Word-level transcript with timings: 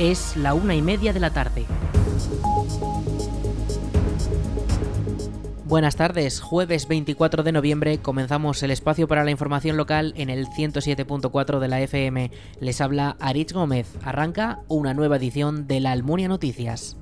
Es 0.00 0.34
la 0.34 0.54
una 0.54 0.74
y 0.74 0.80
media 0.80 1.12
de 1.12 1.20
la 1.20 1.28
tarde. 1.28 1.66
Buenas 5.66 5.96
tardes, 5.96 6.40
jueves 6.40 6.88
24 6.88 7.42
de 7.42 7.52
noviembre 7.52 7.98
comenzamos 7.98 8.62
el 8.62 8.70
espacio 8.70 9.06
para 9.06 9.24
la 9.24 9.30
información 9.30 9.76
local 9.76 10.14
en 10.16 10.30
el 10.30 10.46
107.4 10.46 11.58
de 11.58 11.68
la 11.68 11.82
FM. 11.82 12.30
Les 12.60 12.80
habla 12.80 13.18
Aritz 13.20 13.52
Gómez. 13.52 13.94
Arranca 14.02 14.60
una 14.68 14.94
nueva 14.94 15.16
edición 15.16 15.66
de 15.66 15.80
la 15.80 15.92
Almunia 15.92 16.28
Noticias. 16.28 16.96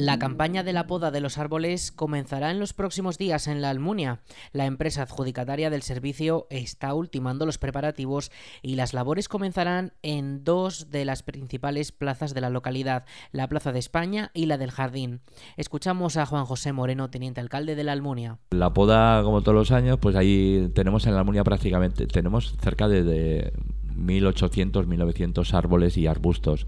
La 0.00 0.18
campaña 0.18 0.62
de 0.62 0.72
la 0.72 0.86
poda 0.86 1.10
de 1.10 1.20
los 1.20 1.36
árboles 1.36 1.92
comenzará 1.92 2.50
en 2.50 2.58
los 2.58 2.72
próximos 2.72 3.18
días 3.18 3.46
en 3.48 3.60
la 3.60 3.68
Almunia. 3.68 4.20
La 4.50 4.64
empresa 4.64 5.02
adjudicataria 5.02 5.68
del 5.68 5.82
servicio 5.82 6.46
está 6.48 6.94
ultimando 6.94 7.44
los 7.44 7.58
preparativos 7.58 8.32
y 8.62 8.76
las 8.76 8.94
labores 8.94 9.28
comenzarán 9.28 9.92
en 10.00 10.42
dos 10.42 10.90
de 10.90 11.04
las 11.04 11.22
principales 11.22 11.92
plazas 11.92 12.32
de 12.32 12.40
la 12.40 12.48
localidad, 12.48 13.04
la 13.30 13.46
Plaza 13.46 13.72
de 13.72 13.78
España 13.78 14.30
y 14.32 14.46
la 14.46 14.56
del 14.56 14.70
Jardín. 14.70 15.20
Escuchamos 15.58 16.16
a 16.16 16.24
Juan 16.24 16.46
José 16.46 16.72
Moreno, 16.72 17.10
teniente 17.10 17.42
alcalde 17.42 17.76
de 17.76 17.84
la 17.84 17.92
Almunia. 17.92 18.38
La 18.52 18.72
poda, 18.72 19.22
como 19.22 19.42
todos 19.42 19.54
los 19.54 19.70
años, 19.70 19.98
pues 20.00 20.16
ahí 20.16 20.70
tenemos 20.74 21.06
en 21.06 21.12
la 21.12 21.18
Almunia 21.18 21.44
prácticamente, 21.44 22.06
tenemos 22.06 22.56
cerca 22.58 22.88
de, 22.88 23.04
de 23.04 23.52
1.800, 23.98 24.86
1.900 24.86 25.52
árboles 25.52 25.98
y 25.98 26.06
arbustos. 26.06 26.66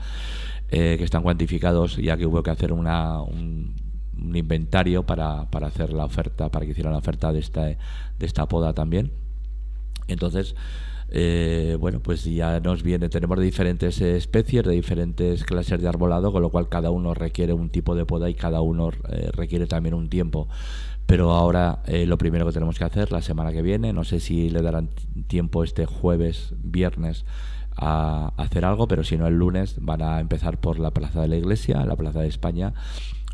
Eh, 0.75 0.97
que 0.97 1.05
están 1.05 1.23
cuantificados, 1.23 1.99
ya 1.99 2.17
que 2.17 2.25
hubo 2.25 2.43
que 2.43 2.51
hacer 2.51 2.73
una, 2.73 3.21
un, 3.21 3.75
inventario 4.35 5.05
para, 5.05 5.43
hacer 5.43 5.93
la 5.93 6.07
oferta, 6.07 6.51
para 6.51 6.65
que 6.65 6.73
hicieran 6.73 6.95
la 6.95 6.99
oferta 6.99 7.31
de 7.31 7.41
esta, 7.41 7.67
de 7.67 7.77
esta 8.21 8.49
poda 8.49 8.73
también. 8.73 9.13
Entonces, 10.09 10.55
eh, 11.11 11.77
bueno, 11.79 12.01
pues 12.01 12.25
ya 12.25 12.59
nos 12.61 12.83
viene, 12.83 13.11
tenemos 13.11 13.39
diferentes 13.39 14.01
especies, 14.01 14.65
de 14.65 14.73
diferentes 14.73 15.45
clases 15.45 15.79
de 15.79 15.89
arbolado, 15.89 16.33
con 16.33 16.41
lo 16.41 16.49
cual 16.49 16.71
cada 16.71 16.89
uno 16.89 17.13
requiere 17.13 17.53
un 17.53 17.69
tipo 17.69 17.95
de 17.95 18.07
poda 18.07 18.31
y 18.31 18.35
cada 18.35 18.63
uno 18.63 18.93
eh, 19.11 19.29
requiere 19.31 19.67
también 19.67 19.95
un 19.95 20.09
tiempo. 20.09 20.49
Pero 21.05 21.33
ahora 21.33 21.83
lo 21.87 22.17
primero 22.17 22.47
que 22.47 22.53
tenemos 22.53 22.79
que 22.79 22.85
hacer 22.85 23.13
la 23.13 23.21
semana 23.21 23.53
que 23.53 23.61
viene, 23.61 23.93
no 23.93 24.05
sé 24.05 24.21
si 24.21 24.49
le 24.49 24.63
darán 24.63 24.89
tiempo 25.27 25.65
este 25.65 25.85
jueves, 25.85 26.55
viernes, 26.63 27.27
a 27.77 28.33
hacer 28.37 28.65
algo, 28.65 28.89
pero 28.89 29.05
si 29.05 29.17
no 29.17 29.27
el 29.27 29.35
lunes 29.35 29.77
van 29.81 30.03
a 30.03 30.21
empezar 30.21 30.59
por 30.59 30.79
la 30.79 30.91
Plaza 30.91 31.21
de 31.21 31.29
la 31.29 31.37
Iglesia, 31.37 31.85
la 31.85 31.97
Plaza 31.97 32.21
de 32.21 32.29
España, 32.29 32.75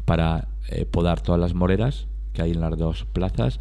para 0.05 0.49
eh, 0.69 0.87
podar 0.87 1.21
todas 1.21 1.41
las 1.41 1.55
moreras 1.55 2.07
que 2.33 2.43
hay 2.43 2.53
en 2.53 2.61
las 2.61 2.77
dos 2.79 3.05
plazas 3.13 3.59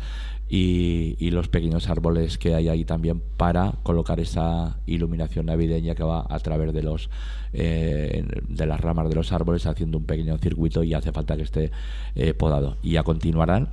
y, 0.49 1.29
los 1.31 1.49
pequeños 1.49 1.89
árboles 1.89 2.37
que 2.37 2.55
hay 2.55 2.69
ahí 2.69 2.85
también 2.85 3.21
para 3.35 3.73
colocar 3.83 4.19
esa 4.19 4.77
iluminación 4.85 5.47
navideña 5.47 5.93
que 5.93 6.03
va 6.03 6.25
a 6.27 6.39
través 6.39 6.73
de 6.73 6.83
los 6.83 7.09
eh, 7.53 8.25
de 8.47 8.65
las 8.65 8.79
ramas 8.79 9.09
de 9.09 9.15
los 9.15 9.31
árboles 9.31 9.65
haciendo 9.65 9.97
un 9.97 10.05
pequeño 10.05 10.37
circuito 10.37 10.83
y 10.83 10.93
hace 10.93 11.11
falta 11.11 11.35
que 11.35 11.43
esté 11.43 11.71
eh, 12.15 12.33
podado. 12.33 12.77
Y 12.81 12.91
ya 12.91 13.03
continuarán. 13.03 13.69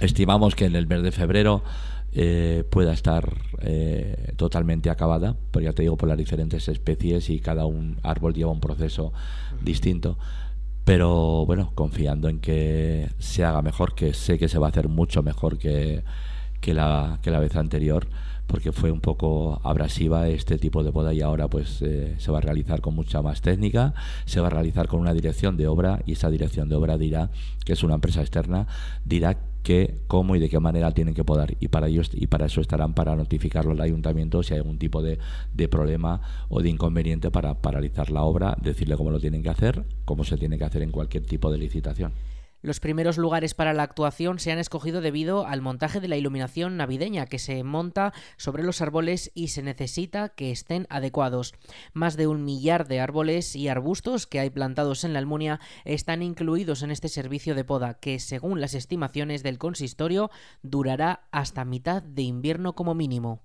Estimamos 0.00 0.54
que 0.54 0.64
en 0.64 0.76
el 0.76 0.86
mes 0.86 1.02
de 1.02 1.12
febrero 1.12 1.62
eh, 2.14 2.64
pueda 2.68 2.92
estar 2.92 3.36
eh, 3.60 4.34
totalmente 4.36 4.90
acabada, 4.90 5.36
pero 5.50 5.64
ya 5.64 5.72
te 5.72 5.82
digo, 5.82 5.96
por 5.96 6.08
las 6.08 6.18
diferentes 6.18 6.68
especies 6.68 7.30
y 7.30 7.40
cada 7.40 7.64
un 7.64 7.98
árbol 8.02 8.34
lleva 8.34 8.50
un 8.50 8.60
proceso 8.60 9.12
distinto. 9.62 10.18
Pero 10.84 11.46
bueno, 11.46 11.72
confiando 11.74 12.28
en 12.28 12.40
que 12.40 13.08
se 13.18 13.44
haga 13.44 13.62
mejor, 13.62 13.94
que 13.94 14.14
sé 14.14 14.38
que 14.38 14.48
se 14.48 14.58
va 14.58 14.66
a 14.66 14.70
hacer 14.70 14.88
mucho 14.88 15.22
mejor 15.22 15.56
que, 15.56 16.02
que, 16.60 16.74
la, 16.74 17.20
que 17.22 17.30
la 17.30 17.38
vez 17.38 17.56
anterior, 17.56 18.08
porque 18.46 18.72
fue 18.72 18.90
un 18.90 19.00
poco 19.00 19.60
abrasiva 19.64 20.28
este 20.28 20.58
tipo 20.58 20.82
de 20.82 20.92
poda 20.92 21.14
y 21.14 21.22
ahora 21.22 21.48
pues 21.48 21.80
eh, 21.80 22.16
se 22.18 22.30
va 22.32 22.38
a 22.38 22.40
realizar 22.42 22.80
con 22.80 22.94
mucha 22.94 23.22
más 23.22 23.40
técnica, 23.40 23.94
se 24.26 24.40
va 24.40 24.48
a 24.48 24.50
realizar 24.50 24.88
con 24.88 25.00
una 25.00 25.14
dirección 25.14 25.56
de 25.56 25.68
obra 25.68 26.02
y 26.04 26.12
esa 26.12 26.28
dirección 26.28 26.68
de 26.68 26.74
obra 26.74 26.98
dirá, 26.98 27.30
que 27.64 27.72
es 27.72 27.82
una 27.82 27.94
empresa 27.94 28.20
externa, 28.20 28.66
dirá 29.04 29.38
qué, 29.62 30.00
cómo 30.06 30.36
y 30.36 30.40
de 30.40 30.48
qué 30.48 30.60
manera 30.60 30.92
tienen 30.92 31.14
que 31.14 31.24
podar. 31.24 31.56
Y 31.60 31.68
para 31.68 31.88
ellos 31.88 32.10
y 32.12 32.26
para 32.26 32.46
eso 32.46 32.60
estarán 32.60 32.94
para 32.94 33.16
notificarlo 33.16 33.72
al 33.72 33.80
ayuntamiento 33.80 34.42
si 34.42 34.54
hay 34.54 34.60
algún 34.60 34.78
tipo 34.78 35.02
de, 35.02 35.18
de 35.54 35.68
problema 35.68 36.20
o 36.48 36.62
de 36.62 36.68
inconveniente 36.68 37.30
para 37.30 37.60
paralizar 37.60 38.10
la 38.10 38.22
obra, 38.22 38.56
decirle 38.60 38.96
cómo 38.96 39.10
lo 39.10 39.20
tienen 39.20 39.42
que 39.42 39.50
hacer, 39.50 39.84
cómo 40.04 40.24
se 40.24 40.36
tiene 40.36 40.58
que 40.58 40.64
hacer 40.64 40.82
en 40.82 40.90
cualquier 40.90 41.24
tipo 41.24 41.50
de 41.50 41.58
licitación. 41.58 42.12
Los 42.62 42.78
primeros 42.78 43.18
lugares 43.18 43.54
para 43.54 43.74
la 43.74 43.82
actuación 43.82 44.38
se 44.38 44.52
han 44.52 44.60
escogido 44.60 45.00
debido 45.00 45.48
al 45.48 45.62
montaje 45.62 45.98
de 45.98 46.06
la 46.06 46.16
iluminación 46.16 46.76
navideña 46.76 47.26
que 47.26 47.40
se 47.40 47.64
monta 47.64 48.12
sobre 48.36 48.62
los 48.62 48.80
árboles 48.80 49.32
y 49.34 49.48
se 49.48 49.62
necesita 49.62 50.28
que 50.28 50.52
estén 50.52 50.86
adecuados. 50.88 51.54
Más 51.92 52.16
de 52.16 52.28
un 52.28 52.44
millar 52.44 52.86
de 52.86 53.00
árboles 53.00 53.56
y 53.56 53.66
arbustos 53.66 54.28
que 54.28 54.38
hay 54.38 54.50
plantados 54.50 55.02
en 55.02 55.12
la 55.12 55.18
Almunia 55.18 55.58
están 55.84 56.22
incluidos 56.22 56.84
en 56.84 56.92
este 56.92 57.08
servicio 57.08 57.56
de 57.56 57.64
poda 57.64 57.94
que, 57.94 58.20
según 58.20 58.60
las 58.60 58.74
estimaciones 58.74 59.42
del 59.42 59.58
consistorio, 59.58 60.30
durará 60.62 61.26
hasta 61.32 61.64
mitad 61.64 62.00
de 62.00 62.22
invierno 62.22 62.76
como 62.76 62.94
mínimo. 62.94 63.42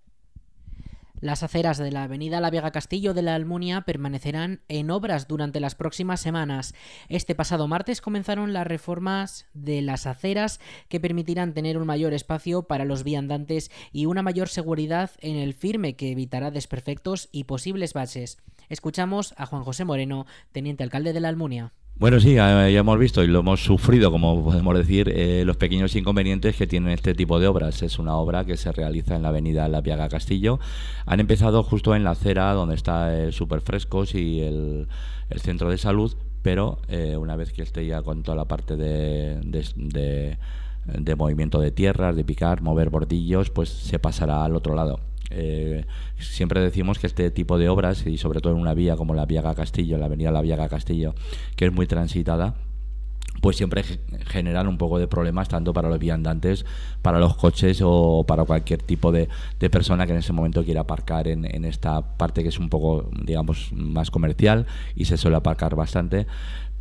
Las 1.19 1.41
aceras 1.41 1.79
de 1.79 1.91
la 1.91 2.03
avenida 2.03 2.39
La 2.39 2.51
Vega 2.51 2.69
Castillo 2.69 3.15
de 3.15 3.23
la 3.23 3.33
Almunia 3.33 3.81
permanecerán 3.81 4.61
en 4.67 4.91
obras 4.91 5.27
durante 5.27 5.59
las 5.59 5.73
próximas 5.73 6.21
semanas. 6.21 6.75
Este 7.09 7.33
pasado 7.33 7.67
martes 7.67 8.01
comenzaron 8.01 8.53
las 8.53 8.67
reformas 8.67 9.47
de 9.55 9.81
las 9.81 10.05
aceras 10.05 10.59
que 10.89 10.99
permitirán 10.99 11.55
tener 11.55 11.79
un 11.79 11.87
mayor 11.87 12.13
espacio 12.13 12.63
para 12.63 12.85
los 12.85 13.03
viandantes 13.03 13.71
y 13.91 14.05
una 14.05 14.21
mayor 14.21 14.47
seguridad 14.47 15.09
en 15.19 15.37
el 15.37 15.55
firme 15.55 15.95
que 15.95 16.11
evitará 16.11 16.51
desperfectos 16.51 17.29
y 17.31 17.45
posibles 17.45 17.93
baches. 17.93 18.37
Escuchamos 18.69 19.33
a 19.37 19.45
Juan 19.45 19.63
José 19.63 19.85
Moreno, 19.85 20.25
teniente 20.51 20.83
alcalde 20.83 21.13
de 21.13 21.19
la 21.19 21.29
Almunia. 21.29 21.73
Bueno, 21.99 22.19
sí, 22.19 22.35
ya 22.35 22.67
hemos 22.69 22.99
visto 22.99 23.23
y 23.23 23.27
lo 23.27 23.39
hemos 23.39 23.63
sufrido, 23.63 24.11
como 24.11 24.43
podemos 24.43 24.77
decir, 24.77 25.11
eh, 25.15 25.43
los 25.45 25.57
pequeños 25.57 25.95
inconvenientes 25.95 26.55
que 26.55 26.67
tienen 26.67 26.91
este 26.91 27.15
tipo 27.15 27.39
de 27.39 27.47
obras. 27.47 27.81
Es 27.81 27.97
una 27.97 28.15
obra 28.17 28.45
que 28.45 28.55
se 28.55 28.71
realiza 28.71 29.15
en 29.15 29.23
la 29.23 29.29
avenida 29.29 29.67
La 29.67 29.81
Piaga 29.81 30.07
Castillo. 30.07 30.59
Han 31.07 31.19
empezado 31.19 31.63
justo 31.63 31.95
en 31.95 32.03
la 32.03 32.11
acera 32.11 32.53
donde 32.53 32.75
está 32.75 33.17
el 33.17 33.33
Super 33.33 33.61
Frescos 33.61 34.13
y 34.13 34.41
el, 34.41 34.87
centro 35.37 35.71
de 35.71 35.79
salud, 35.79 36.15
pero 36.43 36.77
eh, 36.87 37.17
una 37.17 37.35
vez 37.35 37.51
que 37.51 37.63
esté 37.63 37.87
ya 37.87 38.03
con 38.03 38.21
toda 38.21 38.37
la 38.37 38.45
parte 38.45 38.75
de, 38.75 40.37
de 40.85 41.15
movimiento 41.15 41.59
de 41.59 41.71
tierras, 41.71 42.15
de 42.15 42.23
picar, 42.23 42.61
mover 42.61 42.91
bordillos, 42.91 43.49
pues 43.49 43.69
se 43.69 43.97
pasará 43.97 44.45
al 44.45 44.55
otro 44.55 44.75
lado. 44.75 44.99
Eh, 45.29 45.85
siempre 46.19 46.61
decimos 46.61 46.99
que 46.99 47.07
este 47.07 47.31
tipo 47.31 47.57
de 47.57 47.69
obras, 47.69 48.05
y 48.05 48.17
sobre 48.17 48.39
todo 48.39 48.53
en 48.53 48.59
una 48.59 48.73
vía 48.73 48.95
como 48.95 49.13
la 49.13 49.25
Viaga 49.25 49.55
Castillo, 49.55 49.97
la 49.97 50.05
avenida 50.05 50.31
La 50.31 50.41
Viaga 50.41 50.69
Castillo, 50.69 51.15
que 51.55 51.65
es 51.65 51.73
muy 51.73 51.87
transitada, 51.87 52.55
pues 53.41 53.57
siempre 53.57 53.83
generan 54.27 54.67
un 54.67 54.77
poco 54.77 54.99
de 54.99 55.07
problemas 55.07 55.47
tanto 55.47 55.73
para 55.73 55.89
los 55.89 55.99
viandantes, 55.99 56.65
para 57.01 57.19
los 57.19 57.35
coches 57.35 57.81
o 57.83 58.25
para 58.27 58.45
cualquier 58.45 58.81
tipo 58.81 59.11
de, 59.11 59.29
persona 59.69 60.05
que 60.05 60.13
en 60.13 60.19
ese 60.19 60.33
momento 60.33 60.63
quiera 60.63 60.81
aparcar 60.81 61.27
en, 61.27 61.45
en, 61.45 61.65
esta 61.65 62.17
parte 62.17 62.41
que 62.41 62.49
es 62.49 62.57
un 62.57 62.69
poco, 62.69 63.09
digamos, 63.23 63.71
más 63.73 64.09
comercial 64.09 64.65
y 64.95 65.05
se 65.05 65.17
suele 65.17 65.37
aparcar 65.37 65.75
bastante 65.75 66.25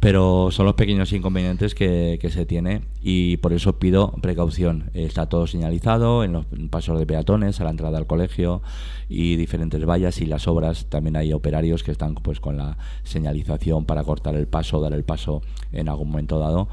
pero 0.00 0.50
son 0.50 0.66
los 0.66 0.74
pequeños 0.74 1.12
inconvenientes 1.12 1.74
que, 1.74 2.18
que, 2.20 2.30
se 2.30 2.44
tiene 2.44 2.82
y 3.00 3.38
por 3.38 3.52
eso 3.52 3.78
pido 3.78 4.12
precaución. 4.20 4.90
Está 4.92 5.28
todo 5.28 5.46
señalizado 5.46 6.22
en 6.22 6.32
los 6.32 6.46
pasos 6.70 6.98
de 6.98 7.06
peatones, 7.06 7.60
a 7.60 7.64
la 7.64 7.70
entrada 7.70 7.96
al 7.96 8.06
colegio 8.06 8.62
y 9.08 9.36
diferentes 9.36 9.84
vallas 9.86 10.20
y 10.20 10.26
las 10.26 10.48
obras. 10.48 10.86
También 10.86 11.16
hay 11.16 11.32
operarios 11.32 11.82
que 11.82 11.92
están 11.92 12.14
pues 12.14 12.40
con 12.40 12.56
la 12.56 12.76
señalización 13.04 13.86
para 13.86 14.04
cortar 14.04 14.34
el 14.34 14.46
paso, 14.46 14.80
dar 14.80 14.92
el 14.92 15.04
paso 15.04 15.42
en 15.72 15.88
algún 15.88 16.10
momento 16.10 16.38
dado. 16.38 16.68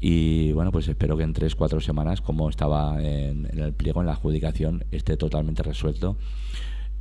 Y 0.00 0.50
bueno, 0.52 0.72
pues 0.72 0.88
espero 0.88 1.16
que 1.16 1.22
en 1.22 1.32
tres, 1.32 1.54
cuatro 1.54 1.80
semanas, 1.80 2.20
como 2.20 2.48
estaba 2.48 3.00
en, 3.00 3.48
en 3.52 3.58
el 3.60 3.72
pliego, 3.72 4.00
en 4.00 4.06
la 4.06 4.14
adjudicación, 4.14 4.84
esté 4.90 5.16
totalmente 5.16 5.62
resuelto 5.62 6.16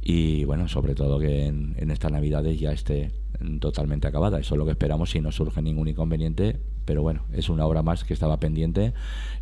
y 0.02 0.46
bueno, 0.46 0.68
sobre 0.68 0.96
todo 0.96 1.20
que 1.20 1.46
en, 1.46 1.76
en 1.78 1.92
estas 1.92 2.12
navidades 2.12 2.60
ya 2.60 2.72
esté 2.72 3.12
totalmente 3.60 4.08
acabada. 4.08 4.40
Eso 4.40 4.56
es 4.56 4.60
lo 4.60 4.66
que 4.66 4.72
esperamos 4.72 5.12
si 5.12 5.22
no 5.22 5.32
surge 5.32 5.62
ningún 5.62 5.88
inconveniente. 5.88 6.60
Pero 6.86 7.04
bueno, 7.04 7.26
es 7.32 7.50
una 7.50 7.66
obra 7.66 7.84
más 7.84 8.04
que 8.04 8.14
estaba 8.14 8.40
pendiente 8.40 8.94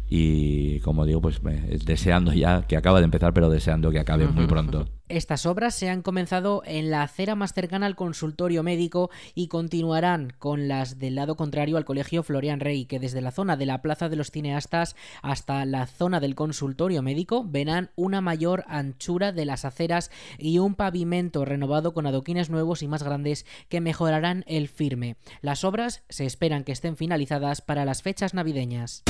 y 0.10 0.80
como 0.82 1.06
digo, 1.06 1.22
pues 1.22 1.42
deseando 1.86 2.34
ya 2.34 2.64
que 2.68 2.76
acaba 2.76 3.00
de 3.00 3.06
empezar, 3.06 3.34
pero 3.34 3.50
deseando 3.50 3.92
que 3.92 4.00
acabe 4.00 4.28
muy 4.28 4.46
pronto. 4.46 4.86
Estas 5.10 5.48
obras 5.48 5.74
se 5.74 5.90
han 5.90 6.04
comenzado 6.04 6.62
en 6.66 6.92
la 6.92 7.02
acera 7.02 7.34
más 7.34 7.54
cercana 7.54 7.88
al 7.88 7.96
consultorio 7.96 8.62
médico 8.62 9.10
y 9.34 9.48
continuarán 9.48 10.34
con 10.38 10.68
las 10.68 11.00
del 11.00 11.16
lado 11.16 11.36
contrario 11.36 11.78
al 11.78 11.86
Colegio 11.86 12.22
Florian 12.22 12.60
Rey, 12.60 12.86
que 12.86 13.00
desde 13.00 13.22
la 13.22 13.32
zona 13.32 13.58
de 13.58 13.66
la 13.66 13.82
Plaza 13.82 14.08
de 14.08 14.16
los 14.16 14.30
Cineastas 14.30 14.96
hasta 15.24 15.66
la 15.66 15.88
zona 15.88 16.20
del 16.20 16.36
consultorio 16.36 17.02
médico 17.02 17.44
verán 17.44 17.90
una 17.96 18.22
mayor 18.22 18.64
anchura 18.68 19.32
de 19.32 19.46
las 19.46 19.66
aceras 19.66 20.12
y 20.38 20.60
un 20.60 20.76
pavimento 20.76 21.44
renovado 21.44 21.96
con 21.96 22.06
adoquines 22.06 22.52
nuevos 22.52 22.84
y 22.84 22.88
más 22.88 23.02
grandes 23.02 23.48
que 23.68 23.82
mejorarán 23.82 24.46
el 24.46 24.68
firme. 24.68 25.16
Las 25.42 25.64
obras 25.64 26.04
se 26.10 26.28
esperan 26.28 26.64
que 26.64 26.72
estén 26.72 26.98
finalizadas 26.98 27.62
para 27.62 27.84
las 27.84 28.04
fechas 28.04 28.36
navideñas. 28.36 29.04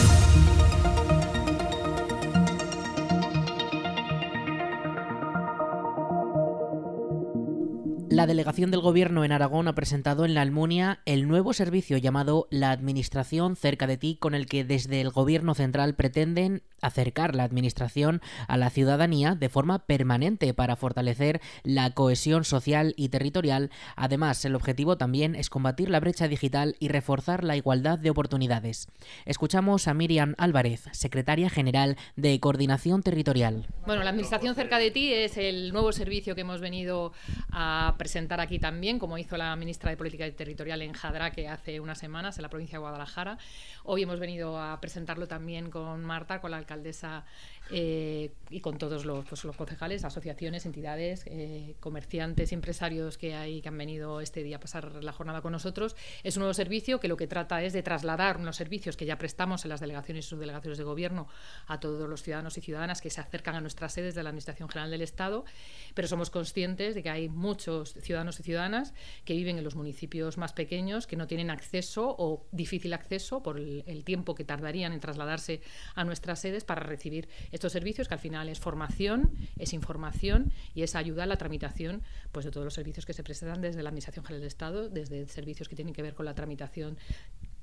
La 8.12 8.26
delegación 8.26 8.72
del 8.72 8.82
Gobierno 8.82 9.24
en 9.24 9.32
Aragón 9.32 9.68
ha 9.68 9.76
presentado 9.76 10.26
en 10.26 10.34
la 10.34 10.42
Almunia 10.42 11.00
el 11.06 11.28
nuevo 11.28 11.54
servicio 11.54 11.96
llamado 12.00 12.48
La 12.50 12.72
Administración 12.72 13.56
cerca 13.56 13.86
de 13.86 13.98
ti, 13.98 14.18
con 14.20 14.34
el 14.34 14.48
que 14.48 14.64
desde 14.64 15.00
el 15.00 15.12
Gobierno 15.12 15.54
central 15.54 15.94
pretenden 15.94 16.64
acercar 16.82 17.36
la 17.36 17.44
Administración 17.44 18.22
a 18.48 18.58
la 18.58 18.72
ciudadanía 18.72 19.36
de 19.36 19.50
forma 19.50 19.86
permanente 19.86 20.56
para 20.56 20.76
fortalecer 20.76 21.40
la 21.64 21.92
cohesión 21.92 22.46
social 22.46 22.96
y 22.98 23.10
territorial. 23.10 23.70
Además, 23.96 24.44
el 24.44 24.56
objetivo 24.56 24.98
también 24.98 25.36
es 25.36 25.52
combatir 25.52 25.92
la 25.92 26.00
brecha 26.00 26.28
digital 26.28 26.78
y 26.80 26.88
reforzar 26.88 27.44
la 27.44 27.58
igualdad 27.58 28.00
de 28.00 28.10
oportunidades. 28.10 28.88
Escuchamos 29.26 29.88
a 29.88 29.94
Miriam 29.94 30.34
Álvarez, 30.40 30.86
secretaria 30.94 31.50
general 31.52 31.96
de 32.16 32.40
Coordinación 32.40 33.04
Territorial. 33.04 33.68
Bueno, 33.86 34.04
la 34.04 34.10
Administración 34.10 34.56
cerca 34.56 34.80
de 34.80 34.90
ti 34.90 35.14
es 35.14 35.38
el 35.38 35.72
nuevo 35.74 35.92
servicio 35.92 36.34
que 36.34 36.42
hemos 36.42 36.60
venido 36.60 37.14
a 37.52 37.96
presentar 38.00 38.40
aquí 38.40 38.60
también, 38.60 38.98
como 38.98 39.18
hizo 39.18 39.38
la 39.38 39.54
ministra 39.58 39.92
de 39.92 39.98
Política 39.98 40.32
Territorial 40.32 40.82
en 40.82 40.94
Jadraque 40.94 41.50
hace 41.50 41.82
unas 41.82 42.00
semanas 42.00 42.38
en 42.38 42.44
la 42.44 42.50
provincia 42.50 42.78
de 42.78 42.80
Guadalajara. 42.80 43.38
Hoy 43.84 44.04
hemos 44.04 44.20
venido 44.20 44.58
a 44.58 44.80
presentarlo 44.80 45.28
también 45.28 45.70
con 45.70 46.04
Marta, 46.06 46.40
con 46.40 46.52
la 46.52 46.58
alcaldesa 46.58 47.26
eh, 47.72 48.32
y 48.50 48.62
con 48.62 48.78
todos 48.78 49.06
los, 49.06 49.26
pues, 49.26 49.44
los, 49.44 49.56
concejales, 49.56 50.06
asociaciones, 50.06 50.66
entidades, 50.66 51.26
eh, 51.28 51.76
comerciantes 51.82 52.54
empresarios 52.54 53.18
que, 53.18 53.36
hay, 53.36 53.62
que 53.62 53.68
han 53.68 53.78
venido 53.78 54.22
este 54.22 54.44
día 54.44 54.56
a 54.56 54.60
pasar 54.62 55.04
la 55.04 55.12
jornada 55.12 55.42
con 55.42 55.52
nosotros. 55.52 55.98
Es 56.24 56.38
un 56.38 56.42
nuevo 56.42 56.54
servicio 56.54 57.02
que 57.02 57.10
lo 57.10 57.18
que 57.18 57.28
trata 57.28 57.62
es 57.64 57.74
de 57.74 57.84
trasladar 57.84 58.38
unos 58.38 58.56
servicios 58.56 58.96
que 58.96 59.06
ya 59.06 59.18
prestamos 59.18 59.66
en 59.66 59.70
las 59.70 59.82
delegaciones 59.82 60.26
y 60.26 60.30
subdelegaciones 60.30 60.78
de 60.78 60.86
gobierno 60.86 61.28
a 61.68 61.82
todos 61.82 62.10
los 62.10 62.24
ciudadanos 62.24 62.58
y 62.58 62.62
ciudadanas 62.62 63.02
que 63.02 63.10
se 63.10 63.20
acercan 63.20 63.56
a 63.56 63.62
nuestras 63.62 63.92
sedes 63.92 64.16
de 64.16 64.24
la 64.24 64.30
Administración 64.30 64.70
General 64.70 64.90
del 64.90 65.02
Estado, 65.02 65.44
pero 65.94 66.08
somos 66.08 66.30
conscientes 66.30 66.96
de 66.96 67.04
que 67.04 67.10
hay 67.10 67.28
muchos 67.28 67.89
ciudadanos 67.94 68.40
y 68.40 68.44
ciudadanas 68.44 68.94
que 69.26 69.34
viven 69.34 69.58
en 69.58 69.64
los 69.64 69.76
municipios 69.76 70.38
más 70.38 70.54
pequeños, 70.54 71.08
que 71.08 71.16
no 71.16 71.28
tienen 71.28 71.50
acceso 71.50 72.16
o 72.18 72.48
difícil 72.52 72.94
acceso 72.94 73.44
por 73.44 73.58
el, 73.58 74.04
tiempo 74.04 74.34
que 74.34 74.44
tardarían 74.44 74.94
en 74.94 75.00
trasladarse 75.00 75.62
a 75.94 76.04
nuestras 76.04 76.40
sedes 76.40 76.64
para 76.64 76.82
recibir 76.82 77.28
estos 77.52 77.72
servicios, 77.72 78.08
que 78.08 78.14
al 78.14 78.20
final 78.20 78.50
es 78.50 78.60
formación, 78.60 79.32
es 79.58 79.74
información 79.74 80.52
y 80.74 80.84
es 80.84 80.96
ayuda 80.96 81.24
a 81.24 81.26
la 81.26 81.38
tramitación 81.38 82.02
pues, 82.32 82.46
de 82.46 82.52
todos 82.52 82.66
los 82.66 82.74
servicios 82.74 83.06
que 83.06 83.14
se 83.14 83.24
presentan 83.24 83.62
desde 83.62 83.84
la 83.84 83.90
Administración 83.90 84.26
General 84.26 84.42
del 84.42 84.48
Estado, 84.48 84.90
desde 84.90 85.28
servicios 85.28 85.68
que 85.68 85.76
tienen 85.76 85.94
que 85.94 86.02
ver 86.02 86.14
con 86.14 86.26
la 86.26 86.34
tramitación 86.34 86.98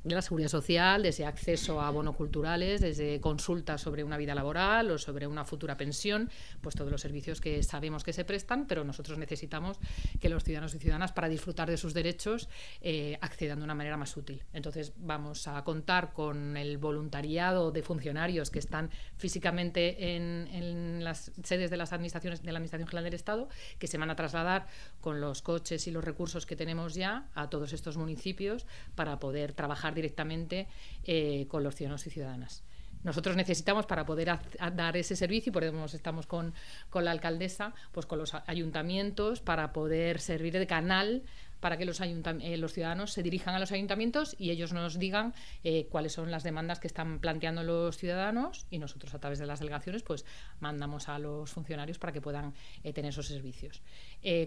de 0.08 0.14
la 0.14 0.23
seguridad 0.23 0.49
social, 0.49 1.03
desde 1.03 1.26
acceso 1.26 1.81
a 1.81 1.91
bonos 1.91 2.14
culturales, 2.14 2.81
desde 2.81 3.20
consultas 3.20 3.81
sobre 3.81 4.05
una 4.05 4.17
vida 4.17 4.35
laboral 4.35 4.91
o 4.91 4.99
sobre 4.99 5.26
una 5.26 5.44
futura 5.44 5.76
pensión, 5.76 6.31
pues 6.61 6.76
todos 6.76 6.91
los 6.91 7.00
servicios 7.00 7.41
que 7.41 7.62
sabemos 7.62 8.05
que 8.05 8.12
se 8.12 8.25
prestan, 8.25 8.67
pero 8.67 8.85
nosotros 8.85 9.19
necesitamos 9.19 9.79
que 10.20 10.29
los 10.29 10.44
ciudadanos 10.44 10.75
y 10.75 10.79
ciudadanas, 10.79 11.12
para 11.12 11.29
disfrutar 11.29 11.69
de 11.69 11.76
sus 11.76 11.93
derechos, 11.93 12.49
eh, 12.81 13.19
accedan 13.20 13.58
de 13.58 13.64
una 13.64 13.75
manera 13.75 13.97
más 13.97 14.17
útil. 14.17 14.44
Entonces, 14.53 14.93
vamos 14.97 15.49
a 15.49 15.64
contar 15.64 16.12
con 16.12 16.56
el 16.56 16.79
voluntariado 16.79 17.73
de 17.73 17.82
funcionarios 17.82 18.50
que 18.50 18.61
están 18.61 18.91
físicamente 19.17 20.14
en, 20.14 20.49
en 20.52 21.05
las 21.05 21.32
sedes 21.43 21.70
de 21.70 21.76
las 21.76 21.93
administraciones 21.93 22.43
de 22.43 22.52
la 22.52 22.59
Administración 22.59 22.88
General 22.88 23.05
del 23.05 23.14
Estado, 23.14 23.49
que 23.79 23.88
se 23.88 23.99
van 23.99 24.11
a 24.11 24.17
trasladar 24.17 24.67
con 25.00 25.20
los 25.20 25.43
coches 25.43 25.87
y 25.88 25.91
los 25.91 26.05
recursos 26.05 26.47
que 26.47 26.55
tenemos 26.55 26.94
ya 26.94 27.29
a 27.35 27.50
todos 27.50 27.73
estos 27.73 27.97
municipios 27.97 28.67
para 28.94 29.19
poder 29.19 29.52
trabajar 29.52 29.96
directamente 29.97 30.69
eh, 31.05 31.47
con 31.49 31.65
los 31.65 31.75
ciudadanos 31.75 32.07
y 32.07 32.11
ciudadanas. 32.11 32.63
Nosotros 33.03 33.37
necesitamos 33.37 33.87
para 33.87 34.05
poder 34.05 34.39
dar 34.75 34.97
ese 34.97 35.15
servicio, 35.15 35.51
y 35.51 35.53
por 35.53 35.63
eso 35.63 35.97
estamos 35.97 36.27
con, 36.27 36.55
con 36.91 37.05
la 37.05 37.13
alcaldesa, 37.13 37.73
pues 37.93 38.07
con 38.07 38.19
los 38.19 38.35
ayuntamientos, 38.35 39.41
para 39.41 39.73
poder 39.73 40.21
servir 40.21 40.53
de 40.55 40.67
canal 40.67 41.23
para 41.61 41.79
que 41.79 41.85
los, 41.85 42.01
eh, 42.01 42.57
los 42.59 42.73
ciudadanos 42.75 43.13
se 43.13 43.23
dirijan 43.23 43.55
a 43.55 43.59
los 43.59 43.73
ayuntamientos 43.73 44.37
y 44.39 44.51
ellos 44.51 44.73
nos 44.73 44.99
digan 44.99 45.35
eh, 45.65 45.87
cuáles 45.91 46.13
son 46.13 46.31
las 46.31 46.43
demandas 46.43 46.81
que 46.81 46.87
están 46.87 47.19
planteando 47.19 47.63
los 47.63 47.97
ciudadanos 47.97 48.67
y 48.71 48.79
nosotros 48.79 49.15
a 49.15 49.19
través 49.19 49.39
de 49.39 49.47
las 49.47 49.61
delegaciones 49.61 50.03
pues 50.03 50.27
mandamos 50.61 51.09
a 51.09 51.19
los 51.19 51.51
funcionarios 51.51 51.99
para 51.99 52.13
que 52.13 52.21
puedan 52.21 52.53
tener 52.83 53.07
esos 53.07 53.27
servicios. 53.27 53.83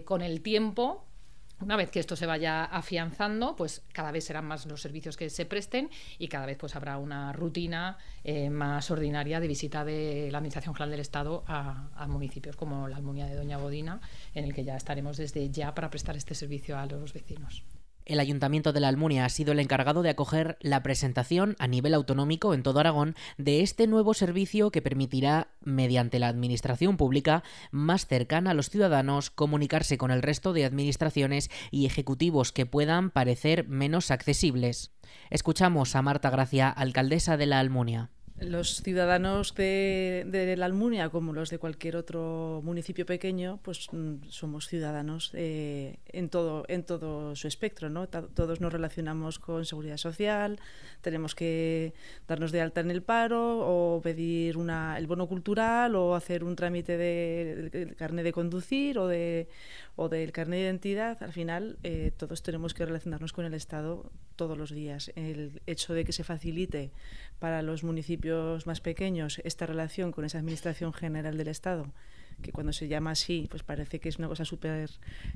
con 0.04 0.22
el 0.22 0.40
tiempo 0.40 1.04
una 1.60 1.76
vez 1.76 1.90
que 1.90 2.00
esto 2.00 2.16
se 2.16 2.26
vaya 2.26 2.64
afianzando, 2.64 3.56
pues 3.56 3.82
cada 3.92 4.10
vez 4.12 4.24
serán 4.24 4.46
más 4.46 4.66
los 4.66 4.80
servicios 4.80 5.16
que 5.16 5.30
se 5.30 5.46
presten 5.46 5.90
y 6.18 6.28
cada 6.28 6.46
vez 6.46 6.58
pues 6.58 6.76
habrá 6.76 6.98
una 6.98 7.32
rutina 7.32 7.98
eh, 8.24 8.50
más 8.50 8.90
ordinaria 8.90 9.40
de 9.40 9.48
visita 9.48 9.84
de 9.84 10.28
la 10.30 10.38
Administración 10.38 10.74
General 10.74 10.90
del 10.90 11.00
Estado 11.00 11.44
a, 11.46 11.90
a, 11.94 12.06
municipios 12.06 12.56
como 12.56 12.88
la 12.88 12.96
Almunia 12.96 13.26
de 13.26 13.34
Doña 13.34 13.58
Bodina, 13.58 14.00
en 14.34 14.44
el 14.44 14.54
que 14.54 14.64
ya 14.64 14.76
estaremos 14.76 15.16
desde 15.16 15.50
ya 15.50 15.74
para 15.74 15.90
prestar 15.90 16.16
este 16.16 16.34
servicio 16.34 16.78
a 16.78 16.86
los 16.86 17.12
vecinos. 17.12 17.64
El 18.10 18.18
Ayuntamiento 18.18 18.72
de 18.72 18.80
la 18.80 18.88
Almunia 18.88 19.24
ha 19.24 19.28
sido 19.28 19.52
el 19.52 19.60
encargado 19.60 20.02
de 20.02 20.10
acoger 20.10 20.58
la 20.62 20.82
presentación 20.82 21.54
a 21.60 21.68
nivel 21.68 21.94
autonómico 21.94 22.54
en 22.54 22.64
todo 22.64 22.80
Aragón 22.80 23.14
de 23.38 23.60
este 23.60 23.86
nuevo 23.86 24.14
servicio 24.14 24.72
que 24.72 24.82
permitirá, 24.82 25.52
mediante 25.62 26.18
la 26.18 26.26
administración 26.26 26.96
pública 26.96 27.44
más 27.70 28.08
cercana 28.08 28.50
a 28.50 28.54
los 28.54 28.68
ciudadanos, 28.68 29.30
comunicarse 29.30 29.96
con 29.96 30.10
el 30.10 30.22
resto 30.22 30.52
de 30.52 30.64
administraciones 30.64 31.52
y 31.70 31.86
ejecutivos 31.86 32.50
que 32.50 32.66
puedan 32.66 33.10
parecer 33.10 33.68
menos 33.68 34.10
accesibles. 34.10 34.90
Escuchamos 35.30 35.94
a 35.94 36.02
Marta 36.02 36.30
Gracia, 36.30 36.68
alcaldesa 36.68 37.36
de 37.36 37.46
la 37.46 37.60
Almunia 37.60 38.10
los 38.40 38.82
ciudadanos 38.82 39.54
de, 39.54 40.54
la 40.56 40.66
Almunia, 40.66 41.10
como 41.10 41.32
los 41.32 41.50
de 41.50 41.58
cualquier 41.58 41.96
otro 41.96 42.60
municipio 42.64 43.04
pequeño, 43.04 43.60
pues 43.62 43.88
mm, 43.92 44.28
somos 44.28 44.66
ciudadanos 44.66 45.30
eh, 45.34 45.98
en, 46.06 46.28
todo, 46.28 46.64
en 46.68 46.84
todo 46.84 47.36
su 47.36 47.48
espectro. 47.48 47.90
¿no? 47.90 48.08
Todos 48.08 48.60
nos 48.60 48.72
relacionamos 48.72 49.38
con 49.38 49.64
seguridad 49.66 49.98
social, 49.98 50.58
tenemos 51.00 51.34
que 51.34 51.92
darnos 52.26 52.52
de 52.52 52.60
alta 52.60 52.80
en 52.80 52.90
el 52.90 53.02
paro 53.02 53.58
o 53.60 54.00
pedir 54.00 54.56
una, 54.56 54.96
el 54.98 55.06
bono 55.06 55.26
cultural 55.26 55.94
o 55.94 56.14
hacer 56.14 56.42
un 56.44 56.56
trámite 56.56 56.96
de, 56.96 57.70
de, 57.70 57.94
carnet 57.94 58.24
de 58.24 58.32
conducir 58.32 58.98
o, 58.98 59.06
de, 59.06 59.48
o 59.96 60.08
del 60.08 60.32
carnet 60.32 60.58
de 60.58 60.64
identidad. 60.64 61.22
Al 61.22 61.32
final, 61.32 61.78
eh, 61.82 62.12
todos 62.16 62.42
tenemos 62.42 62.74
que 62.74 62.84
relacionarnos 62.84 63.32
con 63.32 63.44
el 63.44 63.54
Estado 63.54 64.10
todos 64.36 64.56
los 64.56 64.70
días. 64.70 65.12
El 65.16 65.62
hecho 65.66 65.94
de 65.94 66.04
que 66.04 66.12
se 66.12 66.24
facilite 66.24 66.90
para 67.38 67.62
los 67.62 67.84
municipios 67.84 68.66
más 68.66 68.80
pequeños 68.80 69.40
esta 69.44 69.66
relación 69.66 70.12
con 70.12 70.24
esa 70.24 70.38
Administración 70.38 70.92
General 70.92 71.36
del 71.36 71.48
Estado 71.48 71.92
que 72.40 72.52
cuando 72.52 72.72
se 72.72 72.88
llama 72.88 73.10
así, 73.10 73.46
pues 73.50 73.62
parece 73.62 74.00
que 74.00 74.08
es 74.08 74.18
una 74.18 74.28
cosa 74.28 74.44
súper 74.44 74.90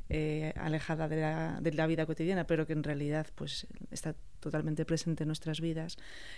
eh, 0.08 0.52
alejada 0.56 1.08
de 1.08 1.20
la, 1.20 1.58
de 1.60 1.72
la, 1.72 1.86
vida 1.86 2.06
cotidiana, 2.06 2.46
pero 2.46 2.66
que 2.66 2.72
en 2.72 2.82
realidad 2.82 3.26
pues 3.34 3.66
está 3.90 4.14
totalmente 4.44 4.84
presente 4.84 5.24
en 5.24 5.28
nuestras 5.28 5.60
vidas. 5.60 5.96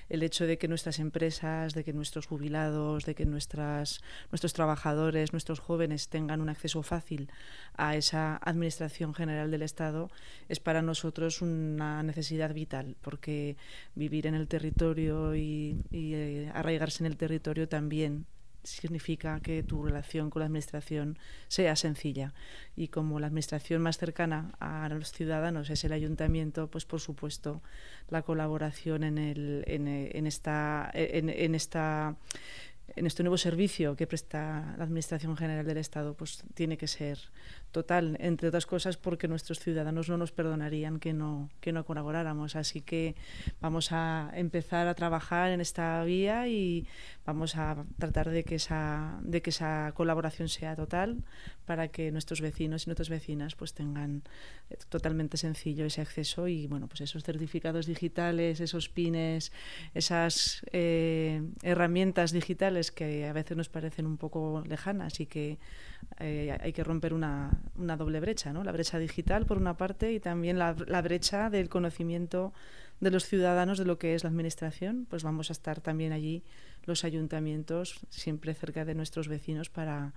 El 0.09 0.23
hecho 0.23 0.47
de 0.47 0.57
que 0.57 0.69
nuestras 0.69 0.99
empresas, 0.99 1.75
de 1.75 1.85
que 1.85 1.93
nuestros 1.93 2.27
jubilados, 2.27 3.05
de 3.05 3.15
que 3.15 3.27
nuestras, 3.27 4.01
nuestros 4.31 4.53
trabajadores, 4.55 5.33
nuestros 5.33 5.61
jóvenes 5.61 6.09
tengan 6.09 6.41
un 6.41 6.49
acceso 6.49 6.83
fácil 6.83 7.29
a 7.77 7.97
esa 7.97 8.37
Administración 8.37 9.13
General 9.13 9.51
del 9.51 9.63
Estado 9.63 10.11
es 10.49 10.61
para 10.61 10.83
nosotros 10.83 11.43
una 11.43 12.03
necesidad 12.03 12.55
vital, 12.55 12.97
porque 13.03 13.57
vivir 13.95 14.27
en 14.27 14.35
el 14.35 14.47
territorio 14.47 15.35
y, 15.35 15.83
y 15.91 16.15
eh, 16.15 16.51
arraigarse 16.55 17.03
en 17.03 17.07
el 17.07 17.17
territorio 17.17 17.69
también 17.69 18.27
significa 18.67 19.41
que 19.41 19.63
tu 19.63 19.83
relación 19.83 20.31
con 20.31 20.41
la 20.41 20.47
administración 20.47 21.19
sea 21.49 21.77
sencilla. 21.77 22.35
Y 22.77 22.89
como 22.89 23.21
la 23.21 23.29
administración 23.29 23.83
más 23.83 23.99
cercana 23.99 24.53
a 24.61 24.89
los 24.89 25.13
ciudadanos 25.13 25.71
es 25.71 25.85
el 25.85 25.93
ayuntamiento, 25.93 26.69
pues 26.69 26.85
por 26.85 27.01
supuesto 27.01 27.63
la 28.09 28.23
colaboración 28.23 29.05
en, 29.05 29.19
el, 29.19 29.65
en, 29.67 29.89
en 29.89 30.27
esta, 30.27 30.91
en, 30.93 31.29
en 31.29 31.55
esta 31.55 32.17
en 32.95 33.07
este 33.07 33.23
nuevo 33.23 33.37
servicio 33.37 33.97
que 33.97 34.07
presta 34.07 34.75
la 34.79 34.85
Administración 34.85 35.37
General 35.37 35.67
del 35.67 35.79
Estado, 35.79 36.15
pues 36.15 36.45
tiene 36.55 36.77
que 36.77 36.87
ser 36.87 37.19
total, 37.73 38.17
entre 38.21 38.49
otras 38.49 38.65
cosas 38.65 38.97
porque 38.97 39.29
nuestros 39.29 39.59
ciudadanos 39.59 40.09
no 40.09 40.17
nos 40.17 40.33
perdonarían 40.33 40.99
que 41.01 41.13
no, 41.13 41.51
que 41.61 41.73
no 41.73 41.85
colaboráramos. 41.85 42.57
Así 42.57 42.81
que 42.81 43.17
vamos 43.61 43.93
a 43.93 44.31
empezar 44.35 44.87
a 44.87 44.95
trabajar 44.95 45.51
en 45.51 45.61
esta 45.61 46.03
vía 46.05 46.49
y 46.49 46.87
vamos 47.25 47.57
a 47.57 47.85
tratar 47.99 48.31
de 48.31 48.45
que 48.45 48.55
esa, 48.55 49.19
de 49.23 49.43
que 49.43 49.51
esa 49.51 49.93
colaboración 49.95 50.49
sea 50.49 50.77
total 50.77 51.25
para 51.67 51.89
que 51.89 52.13
nuestros 52.13 52.41
vecinos 52.41 52.87
y 52.87 52.91
nuestras 52.91 53.09
vecinas 53.09 53.57
pues 53.57 53.75
tengan 53.75 54.23
eh, 54.71 54.77
totalmente 54.89 55.37
sencillo 55.37 55.85
ese 55.85 56.01
acceso 56.01 56.47
y 56.47 56.69
bueno 56.69 56.87
pues 56.87 57.01
esos 57.01 57.25
certificados 57.25 57.87
digitales, 57.87 58.61
esos 58.61 58.89
pines, 58.89 59.53
esas 59.93 60.65
eh, 60.73 61.43
herramientas 61.63 62.31
digitales 62.31 62.76
que 62.93 63.27
a 63.27 63.33
veces 63.33 63.57
nos 63.57 63.69
parecen 63.69 64.07
un 64.07 64.17
poco 64.17 64.63
lejanas 64.67 65.21
y 65.21 65.27
que 65.27 65.59
eh, 66.21 66.57
hay 66.61 66.73
que 66.73 66.85
romper 66.85 67.15
una, 67.15 67.51
una, 67.77 67.97
doble 67.97 68.21
brecha, 68.21 68.53
¿no? 68.53 68.65
La 68.65 68.73
brecha 68.73 68.99
digital 68.99 69.47
por 69.47 69.59
una 69.59 69.77
parte 69.77 70.13
y 70.13 70.21
también 70.21 70.59
la, 70.59 70.75
la 70.87 71.03
brecha 71.03 71.51
del 71.51 71.69
conocimiento 71.69 72.53
de 73.01 73.11
los 73.11 73.25
ciudadanos 73.25 73.79
de 73.79 73.85
lo 73.85 73.99
que 73.99 74.15
es 74.15 74.25
la 74.25 74.31
administración, 74.31 75.07
pues 75.09 75.23
vamos 75.23 75.51
a 75.51 75.53
estar 75.53 75.81
también 75.81 76.13
allí 76.13 76.43
los 76.85 77.05
ayuntamientos 77.05 78.01
siempre 78.09 78.55
cerca 78.55 78.85
de 78.85 78.95
nuestros 78.95 79.29
vecinos 79.29 79.69
para, 79.69 80.15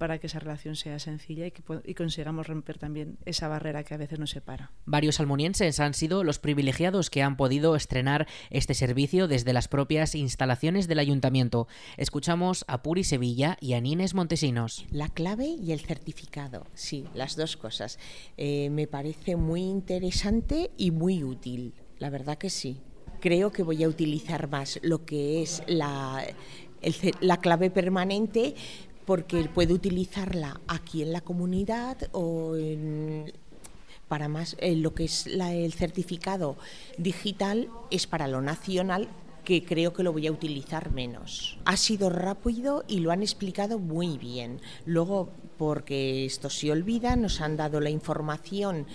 para 0.00 0.18
que 0.18 0.28
esa 0.28 0.38
relación 0.38 0.76
sea 0.76 0.98
sencilla 0.98 1.46
y 1.46 1.50
que 1.50 1.62
y 1.84 1.92
consigamos 1.92 2.46
romper 2.46 2.78
también 2.78 3.18
esa 3.26 3.48
barrera 3.48 3.84
que 3.84 3.92
a 3.92 3.98
veces 3.98 4.18
nos 4.18 4.30
separa. 4.30 4.72
Varios 4.86 5.20
almunienses 5.20 5.78
han 5.78 5.92
sido 5.92 6.24
los 6.24 6.38
privilegiados 6.38 7.10
que 7.10 7.22
han 7.22 7.36
podido 7.36 7.76
estrenar 7.76 8.26
este 8.48 8.72
servicio 8.72 9.28
desde 9.28 9.52
las 9.52 9.68
propias 9.68 10.14
instalaciones 10.14 10.88
del 10.88 11.00
ayuntamiento. 11.00 11.68
Escuchamos 11.98 12.64
a 12.66 12.82
Puri 12.82 13.04
Sevilla 13.04 13.58
y 13.60 13.74
a 13.74 13.82
Nines 13.82 14.14
Montesinos. 14.14 14.86
La 14.90 15.10
clave 15.10 15.44
y 15.44 15.72
el 15.72 15.80
certificado, 15.80 16.66
sí, 16.72 17.04
las 17.12 17.36
dos 17.36 17.58
cosas. 17.58 17.98
Eh, 18.38 18.70
me 18.70 18.86
parece 18.86 19.36
muy 19.36 19.60
interesante 19.60 20.70
y 20.78 20.92
muy 20.92 21.22
útil, 21.22 21.74
la 21.98 22.08
verdad 22.08 22.38
que 22.38 22.48
sí 22.48 22.80
creo 23.20 23.52
que 23.52 23.62
voy 23.62 23.84
a 23.84 23.88
utilizar 23.88 24.48
más 24.48 24.78
lo 24.82 25.04
que 25.04 25.42
es 25.42 25.62
la, 25.66 26.24
la 27.20 27.36
clave 27.36 27.68
permanente 27.68 28.54
porque 29.10 29.50
puedo 29.52 29.74
utilizarla 29.74 30.60
aquí 30.68 31.02
en 31.02 31.12
la 31.12 31.20
comunidad 31.20 31.96
o 32.12 32.54
para 34.06 34.28
más 34.28 34.56
lo 34.60 34.94
que 34.94 35.02
es 35.02 35.26
el 35.26 35.72
certificado 35.72 36.56
digital 36.96 37.70
es 37.90 38.06
para 38.06 38.28
lo 38.28 38.40
nacional 38.40 39.08
que 39.44 39.64
creo 39.64 39.92
que 39.92 40.04
lo 40.04 40.12
voy 40.12 40.28
a 40.28 40.30
utilizar 40.30 40.92
menos. 40.92 41.58
Ha 41.64 41.76
sido 41.76 42.08
rápido 42.08 42.84
y 42.86 43.00
lo 43.00 43.10
han 43.10 43.22
explicado 43.22 43.80
muy 43.80 44.16
bien. 44.16 44.60
Luego, 44.86 45.30
porque 45.58 46.24
esto 46.24 46.48
se 46.48 46.70
olvida, 46.70 47.16
nos 47.16 47.40
han 47.40 47.56
dado 47.56 47.80
la 47.80 47.90
información 47.90 48.86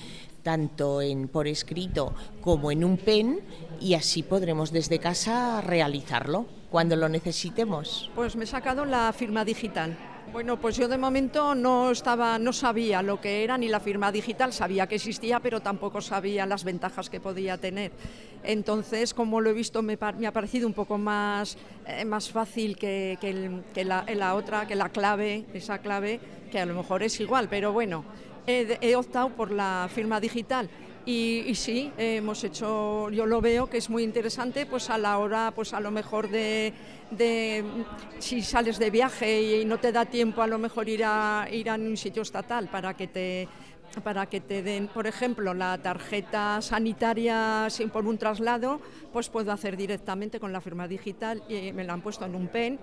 tanto 0.43 1.01
en, 1.01 1.27
por 1.27 1.45
escrito 1.45 2.13
como 2.39 2.72
en 2.72 2.86
un 2.86 2.95
pen 2.95 3.41
y 3.81 3.95
así 3.95 4.24
podremos 4.24 4.72
desde 4.72 5.00
casa 5.00 5.60
realizarlo 5.60 6.45
cuando 6.75 6.98
lo 6.98 7.08
necesitemos. 7.08 8.12
Pues 8.15 8.36
me 8.36 8.44
he 8.44 8.48
sacado 8.48 8.84
la 8.84 9.13
firma 9.13 9.46
digital. 9.46 9.96
Bueno, 10.34 10.60
pues 10.60 10.75
yo 10.75 10.89
de 10.89 10.98
momento 10.98 11.55
no 11.55 11.89
estaba, 11.89 12.38
no 12.38 12.51
sabía 12.51 13.01
lo 13.01 13.22
que 13.22 13.46
era 13.46 13.58
ni 13.58 13.70
la 13.70 13.79
firma 13.79 14.12
digital, 14.12 14.51
sabía 14.51 14.86
que 14.86 14.96
existía, 14.96 15.39
pero 15.39 15.62
tampoco 15.62 16.01
sabía 16.01 16.46
las 16.46 16.65
ventajas 16.65 17.10
que 17.10 17.22
podía 17.22 17.58
tener. 17.58 17.94
Entonces, 18.44 19.13
como 19.13 19.39
lo 19.39 19.51
he 19.51 19.53
visto, 19.53 19.82
me, 19.84 19.94
ha 19.94 20.32
parecido 20.34 20.67
un 20.67 20.74
poco 20.74 20.98
más, 20.98 21.58
eh, 21.88 22.03
más 22.03 22.29
fácil 22.29 22.77
que, 22.77 23.17
la, 23.86 24.03
la 24.13 24.36
otra, 24.36 24.67
que 24.67 24.75
la 24.75 24.89
clave, 24.89 25.46
esa 25.53 25.77
clave, 25.77 26.20
que 26.51 26.60
a 26.60 26.65
lo 26.65 26.75
mejor 26.75 27.03
es 27.03 27.17
igual, 27.22 27.48
pero 27.48 27.72
bueno, 27.72 28.03
he, 28.48 28.96
optado 28.96 29.29
por 29.29 29.51
la 29.51 29.89
firma 29.94 30.20
digital. 30.20 30.70
Y, 31.07 31.53
sí, 31.53 31.91
hemos 32.00 32.43
hecho, 32.43 33.12
yo 33.12 33.27
lo 33.27 33.39
veo 33.39 33.69
que 33.69 33.77
es 33.77 33.91
muy 33.91 34.01
interesante, 34.01 34.65
pues 34.65 34.89
a 34.89 34.97
la 34.97 35.19
hora, 35.19 35.51
pues 35.55 35.71
a 35.74 35.79
lo 35.79 35.91
mejor 35.91 36.29
de, 36.29 36.74
si 38.17 38.41
sales 38.41 38.79
de 38.79 38.89
viaje 38.89 39.62
y 39.62 39.65
no 39.65 39.77
te 39.77 39.91
da 39.91 40.05
tiempo 40.05 40.41
a 40.41 40.47
lo 40.47 40.57
mejor 40.57 40.89
ir 40.89 41.03
a 41.05 41.47
ir 41.51 41.69
a 41.69 41.75
un 41.75 41.95
sitio 41.95 42.24
estatal 42.24 42.69
para 42.69 42.95
que 42.95 43.07
te 43.07 43.47
para 44.03 44.25
que 44.25 44.41
te 44.41 44.63
den, 44.63 44.88
por 44.88 45.05
ejemplo, 45.07 45.53
la 45.53 45.77
tarjeta 45.77 46.59
sanitaria 46.62 47.67
sin 47.69 47.91
por 47.91 48.05
un 48.07 48.17
traslado, 48.17 48.81
pues 49.13 49.29
puedo 49.29 49.51
hacer 49.51 49.77
directamente 49.77 50.39
con 50.39 50.51
la 50.51 50.59
firma 50.59 50.88
digital 50.88 51.43
y 51.47 51.71
me 51.71 51.83
la 51.83 51.93
han 51.93 52.01
puesto 52.01 52.25
en 52.25 52.35
un 52.35 52.47
pen 52.47 52.79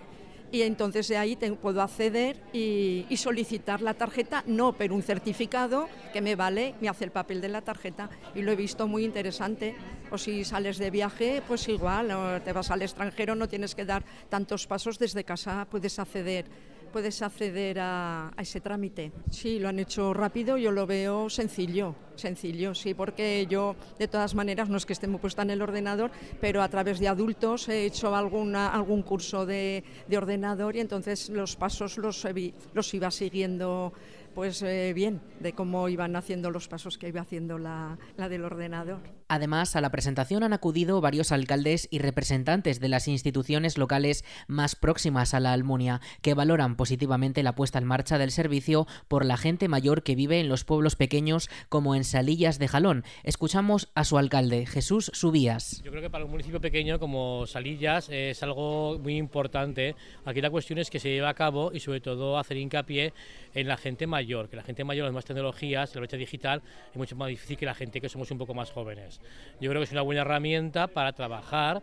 y 0.52 0.62
entonces 0.62 1.08
de 1.08 1.16
ahí 1.16 1.36
puedo 1.60 1.80
acceder 1.80 2.36
y, 2.52 3.06
solicitar 3.16 3.80
la 3.80 3.94
tarjeta, 3.94 4.44
no, 4.46 4.74
pero 4.74 4.94
un 4.94 5.02
certificado 5.02 5.88
que 6.12 6.20
me 6.20 6.34
vale, 6.36 6.74
me 6.80 6.88
hace 6.88 7.04
el 7.04 7.10
papel 7.10 7.40
de 7.40 7.48
la 7.48 7.62
tarjeta 7.62 8.10
y 8.34 8.42
lo 8.42 8.52
he 8.52 8.56
visto 8.56 8.86
muy 8.86 9.04
interesante. 9.04 9.74
O 10.10 10.18
si 10.18 10.44
sales 10.44 10.76
de 10.76 10.90
viaje, 10.90 11.42
pues 11.48 11.68
igual, 11.68 12.10
o 12.10 12.42
te 12.42 12.52
vas 12.52 12.70
al 12.70 12.82
extranjero, 12.82 13.34
no 13.34 13.48
tienes 13.48 13.74
que 13.74 13.86
dar 13.86 14.04
tantos 14.28 14.66
pasos 14.66 14.98
desde 14.98 15.24
casa, 15.24 15.66
puedes 15.70 15.98
acceder 15.98 16.44
puedes 16.92 17.22
acceder 17.22 17.78
a, 17.80 18.32
ese 18.38 18.60
trámite. 18.60 19.12
Sí, 19.30 19.58
lo 19.58 19.68
han 19.68 19.78
hecho 19.78 20.12
rápido, 20.14 20.58
yo 20.58 20.70
lo 20.70 20.86
veo 20.86 21.30
sencillo, 21.30 21.94
sencillo, 22.14 22.74
sí, 22.74 22.94
porque 22.94 23.46
yo 23.48 23.74
de 23.98 24.08
todas 24.08 24.34
maneras 24.34 24.68
no 24.68 24.76
es 24.76 24.86
que 24.86 24.92
esté 24.92 25.08
muy 25.08 25.18
puesta 25.18 25.42
en 25.42 25.50
el 25.50 25.62
ordenador, 25.62 26.10
pero 26.40 26.62
a 26.62 26.68
través 26.68 27.00
de 27.00 27.08
adultos 27.08 27.68
he 27.68 27.86
hecho 27.86 28.14
alguna, 28.14 28.68
algún 28.68 29.02
curso 29.02 29.46
de, 29.46 29.82
de 30.06 30.18
ordenador 30.18 30.76
y 30.76 30.80
entonces 30.80 31.30
los 31.30 31.56
pasos 31.56 31.98
los, 31.98 32.26
los 32.74 32.94
iba 32.94 33.10
siguiendo 33.10 33.92
pues 34.34 34.62
eh, 34.62 34.92
bien, 34.94 35.20
de 35.40 35.52
cómo 35.52 35.88
iban 35.88 36.16
haciendo 36.16 36.50
los 36.50 36.68
pasos 36.68 36.98
que 36.98 37.08
iba 37.08 37.20
haciendo 37.20 37.58
la, 37.58 37.98
la, 38.16 38.28
del 38.28 38.44
ordenador. 38.44 39.00
Además, 39.32 39.76
a 39.76 39.80
la 39.80 39.90
presentación 39.90 40.42
han 40.42 40.52
acudido 40.52 41.00
varios 41.00 41.32
alcaldes 41.32 41.88
y 41.90 42.00
representantes 42.00 42.80
de 42.80 42.90
las 42.90 43.08
instituciones 43.08 43.78
locales 43.78 44.26
más 44.46 44.76
próximas 44.76 45.32
a 45.32 45.40
la 45.40 45.54
Almunia, 45.54 46.02
que 46.20 46.34
valoran 46.34 46.76
positivamente 46.76 47.42
la 47.42 47.54
puesta 47.54 47.78
en 47.78 47.86
marcha 47.86 48.18
del 48.18 48.30
servicio 48.30 48.86
por 49.08 49.24
la 49.24 49.38
gente 49.38 49.68
mayor 49.68 50.02
que 50.02 50.16
vive 50.16 50.38
en 50.38 50.50
los 50.50 50.64
pueblos 50.64 50.96
pequeños 50.96 51.48
como 51.70 51.94
en 51.94 52.04
Salillas 52.04 52.58
de 52.58 52.68
Jalón. 52.68 53.04
Escuchamos 53.22 53.88
a 53.94 54.04
su 54.04 54.18
alcalde, 54.18 54.66
Jesús 54.66 55.10
Subías. 55.14 55.80
Yo 55.82 55.92
creo 55.92 56.02
que 56.02 56.10
para 56.10 56.26
un 56.26 56.30
municipio 56.30 56.60
pequeño 56.60 56.98
como 56.98 57.46
Salillas 57.46 58.10
es 58.10 58.42
algo 58.42 58.98
muy 58.98 59.16
importante. 59.16 59.96
Aquí 60.26 60.42
la 60.42 60.50
cuestión 60.50 60.78
es 60.78 60.90
que 60.90 61.00
se 61.00 61.08
lleva 61.08 61.30
a 61.30 61.34
cabo 61.34 61.72
y 61.72 61.80
sobre 61.80 62.02
todo 62.02 62.36
hacer 62.36 62.58
hincapié 62.58 63.14
en 63.54 63.66
la 63.66 63.78
gente 63.78 64.06
mayor 64.06 64.50
que 64.50 64.56
la 64.56 64.62
gente 64.62 64.84
mayor, 64.84 65.06
las 65.06 65.14
más 65.14 65.24
tecnologías, 65.24 65.94
la 65.94 66.00
brecha 66.00 66.18
digital, 66.18 66.60
es 66.90 66.96
mucho 66.96 67.16
más 67.16 67.28
difícil 67.30 67.56
que 67.56 67.64
la 67.64 67.74
gente 67.74 67.98
que 67.98 68.10
somos 68.10 68.30
un 68.30 68.36
poco 68.36 68.52
más 68.52 68.70
jóvenes. 68.70 69.21
Yo 69.60 69.70
creo 69.70 69.80
que 69.80 69.84
es 69.84 69.92
una 69.92 70.02
buena 70.02 70.22
herramienta 70.22 70.88
para 70.88 71.12
trabajar, 71.12 71.82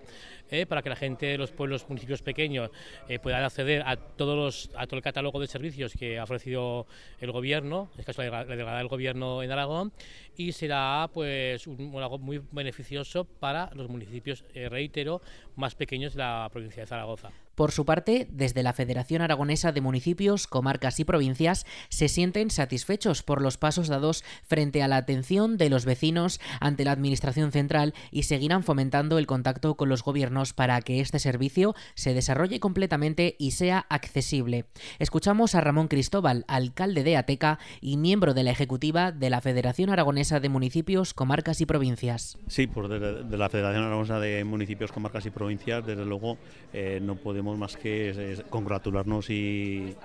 eh, 0.51 0.65
para 0.65 0.81
que 0.81 0.89
la 0.89 0.95
gente 0.95 1.27
de 1.27 1.37
los 1.37 1.51
pueblos, 1.51 1.87
municipios 1.87 2.21
pequeños 2.21 2.71
eh, 3.07 3.19
puedan 3.19 3.43
acceder 3.43 3.83
a, 3.85 3.95
todos 3.95 4.69
a 4.75 4.85
todo 4.85 4.97
el 4.97 5.03
catálogo 5.03 5.39
de 5.39 5.47
servicios 5.47 5.93
que 5.93 6.19
ha 6.19 6.23
ofrecido 6.23 6.87
el 7.19 7.31
gobierno, 7.31 7.89
en 7.93 7.99
este 8.01 8.13
caso 8.13 8.23
la 8.23 8.43
delegada 8.43 8.79
del 8.79 8.87
gobierno 8.87 9.43
en 9.43 9.51
Aragón, 9.51 9.93
y 10.35 10.51
será 10.51 11.09
pues 11.13 11.67
un, 11.67 11.95
algo 11.97 12.17
muy 12.17 12.41
beneficioso 12.51 13.25
para 13.25 13.69
los 13.75 13.89
municipios, 13.89 14.43
eh, 14.53 14.67
reitero, 14.69 15.21
más 15.55 15.75
pequeños 15.75 16.13
de 16.13 16.19
la 16.19 16.49
provincia 16.51 16.83
de 16.83 16.87
Zaragoza. 16.87 17.31
Por 17.59 17.73
su 17.73 17.83
parte, 17.83 18.25
desde 18.31 18.63
la 18.63 18.71
Federación 18.71 19.21
Aragonesa 19.21 19.73
de 19.73 19.81
Municipios, 19.81 20.47
Comarcas 20.47 20.97
y 21.01 21.03
Provincias 21.03 21.65
se 21.89 22.07
sienten 22.07 22.51
satisfechos 22.51 23.21
por 23.21 23.41
los 23.41 23.57
pasos 23.57 23.89
dados 23.89 24.23
frente 24.45 24.81
a 24.81 24.87
la 24.87 24.95
atención 24.95 25.57
de 25.57 25.69
los 25.69 25.83
vecinos 25.83 26.39
ante 26.61 26.85
la 26.85 26.93
Administración 26.93 27.51
Central 27.51 27.93
y 28.11 28.23
seguirán 28.23 28.63
fomentando 28.63 29.17
el 29.17 29.27
contacto 29.27 29.75
con 29.75 29.89
los 29.89 30.03
gobiernos 30.03 30.53
para 30.53 30.79
que 30.79 31.01
este 31.01 31.19
servicio 31.19 31.75
se 31.95 32.13
desarrolle 32.13 32.61
completamente 32.61 33.35
y 33.37 33.51
sea 33.51 33.85
accesible. 33.89 34.63
Escuchamos 34.97 35.53
a 35.53 35.59
Ramón 35.59 35.89
Cristóbal, 35.89 36.45
alcalde 36.47 37.03
de 37.03 37.17
Ateca 37.17 37.59
y 37.81 37.97
miembro 37.97 38.33
de 38.33 38.43
la 38.43 38.51
Ejecutiva 38.51 39.11
de 39.11 39.29
la 39.29 39.41
Federación 39.41 39.89
Aragonesa 39.89 40.39
de 40.39 40.47
Municipios, 40.47 41.13
Comarcas 41.13 41.59
y 41.59 41.65
Provincias. 41.65 42.37
Sí, 42.47 42.67
pues 42.67 42.87
de, 42.87 43.37
la 43.37 43.49
Federación 43.49 43.83
Aragonesa 43.83 44.21
de 44.21 44.45
Municipios, 44.45 44.93
Comarcas 44.93 45.25
y 45.25 45.29
Provincias, 45.29 45.85
desde 45.85 46.05
luego, 46.05 46.37
eh, 46.71 47.01
no 47.01 47.17
podemos 47.17 47.48
más 47.57 47.77
que 47.77 48.35
congratularnos 48.49 49.29
y, 49.29 49.95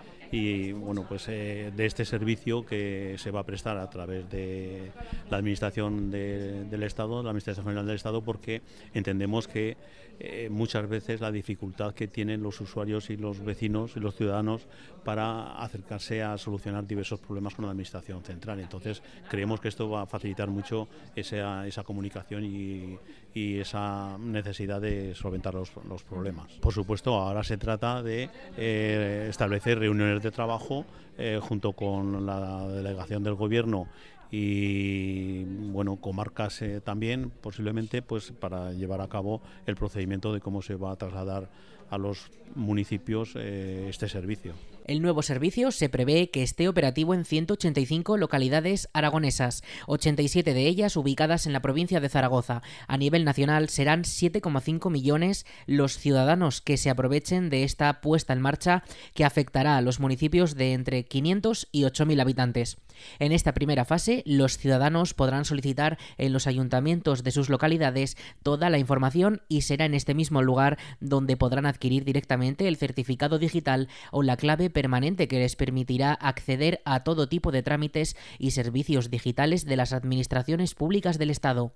bueno 0.72 1.04
pues 1.08 1.28
eh, 1.28 1.72
de 1.74 1.86
este 1.86 2.04
servicio 2.04 2.64
que 2.64 3.16
se 3.18 3.30
va 3.30 3.40
a 3.40 3.46
prestar 3.46 3.78
a 3.78 3.88
través 3.88 4.28
de 4.30 4.90
la 5.30 5.36
administración 5.36 6.10
del 6.10 6.82
Estado, 6.82 7.22
la 7.22 7.30
administración 7.30 7.66
general 7.66 7.86
del 7.86 7.96
Estado, 7.96 8.22
porque 8.22 8.62
entendemos 8.92 9.48
que 9.48 9.76
eh, 10.20 10.48
muchas 10.48 10.88
veces 10.88 11.20
la 11.20 11.32
dificultad 11.32 11.92
que 11.92 12.06
tienen 12.06 12.42
los 12.42 12.60
usuarios 12.60 13.10
y 13.10 13.16
los 13.16 13.44
vecinos 13.44 13.96
y 13.96 14.00
los 14.00 14.14
ciudadanos 14.14 14.66
para 15.04 15.58
acercarse 15.58 16.22
a 16.22 16.38
solucionar 16.38 16.86
diversos 16.86 17.20
problemas 17.20 17.54
con 17.54 17.64
la 17.64 17.72
administración 17.72 18.22
central. 18.22 18.60
Entonces 18.60 19.02
creemos 19.28 19.60
que 19.60 19.68
esto 19.68 19.90
va 19.90 20.02
a 20.02 20.06
facilitar 20.06 20.48
mucho 20.48 20.88
esa, 21.16 21.66
esa 21.66 21.82
comunicación 21.82 22.44
y, 22.44 22.98
y, 23.34 23.58
esa 23.58 24.16
necesidad 24.18 24.80
de 24.80 25.14
solventar 25.14 25.54
los, 25.54 25.70
los, 25.88 26.04
problemas. 26.04 26.52
Por 26.54 26.72
supuesto, 26.72 27.14
ahora 27.14 27.42
se 27.42 27.56
trata 27.56 28.02
de 28.02 28.30
eh, 28.56 29.26
establecer 29.28 29.78
reuniones 29.78 30.13
de 30.22 30.30
trabajo 30.30 30.84
eh, 31.18 31.38
junto 31.40 31.72
con 31.72 32.26
la 32.26 32.66
delegación 32.68 33.22
del 33.22 33.34
gobierno 33.34 33.88
y 34.30 35.44
bueno 35.44 35.96
comarcas 35.96 36.60
eh, 36.62 36.80
también 36.80 37.30
posiblemente 37.30 38.02
pues 38.02 38.32
para 38.32 38.72
llevar 38.72 39.00
a 39.00 39.08
cabo 39.08 39.40
el 39.66 39.76
procedimiento 39.76 40.32
de 40.32 40.40
cómo 40.40 40.60
se 40.60 40.74
va 40.74 40.92
a 40.92 40.96
trasladar 40.96 41.48
a 41.90 41.98
los 41.98 42.30
municipios 42.54 43.34
eh, 43.36 43.86
este 43.88 44.08
servicio. 44.08 44.54
El 44.86 45.00
nuevo 45.00 45.22
servicio 45.22 45.70
se 45.70 45.88
prevé 45.88 46.28
que 46.28 46.42
esté 46.42 46.68
operativo 46.68 47.14
en 47.14 47.24
185 47.24 48.18
localidades 48.18 48.90
aragonesas, 48.92 49.62
87 49.86 50.52
de 50.52 50.66
ellas 50.66 50.96
ubicadas 50.98 51.46
en 51.46 51.54
la 51.54 51.62
provincia 51.62 52.00
de 52.00 52.10
Zaragoza. 52.10 52.60
A 52.86 52.98
nivel 52.98 53.24
nacional 53.24 53.70
serán 53.70 54.02
7,5 54.02 54.90
millones 54.90 55.46
los 55.66 55.96
ciudadanos 55.96 56.60
que 56.60 56.76
se 56.76 56.90
aprovechen 56.90 57.48
de 57.48 57.64
esta 57.64 58.02
puesta 58.02 58.34
en 58.34 58.42
marcha 58.42 58.84
que 59.14 59.24
afectará 59.24 59.78
a 59.78 59.80
los 59.80 60.00
municipios 60.00 60.54
de 60.54 60.74
entre 60.74 61.04
500 61.06 61.68
y 61.72 61.84
8.000 61.84 62.20
habitantes. 62.20 62.76
En 63.18 63.32
esta 63.32 63.54
primera 63.54 63.86
fase, 63.86 64.22
los 64.26 64.58
ciudadanos 64.58 65.14
podrán 65.14 65.46
solicitar 65.46 65.98
en 66.18 66.32
los 66.32 66.46
ayuntamientos 66.46 67.24
de 67.24 67.30
sus 67.30 67.48
localidades 67.48 68.16
toda 68.42 68.68
la 68.68 68.78
información 68.78 69.42
y 69.48 69.62
será 69.62 69.86
en 69.86 69.94
este 69.94 70.14
mismo 70.14 70.42
lugar 70.42 70.78
donde 71.00 71.36
podrán 71.36 71.66
adquirir 71.74 72.04
directamente 72.04 72.68
el 72.68 72.76
certificado 72.76 73.38
digital 73.38 73.88
o 74.10 74.22
la 74.22 74.36
clave 74.36 74.70
permanente 74.70 75.28
que 75.28 75.38
les 75.38 75.56
permitirá 75.56 76.12
acceder 76.12 76.80
a 76.84 77.04
todo 77.04 77.28
tipo 77.28 77.52
de 77.52 77.62
trámites 77.62 78.16
y 78.38 78.52
servicios 78.52 79.10
digitales 79.10 79.64
de 79.64 79.76
las 79.76 79.92
administraciones 79.92 80.74
públicas 80.74 81.18
del 81.18 81.30
Estado. 81.30 81.72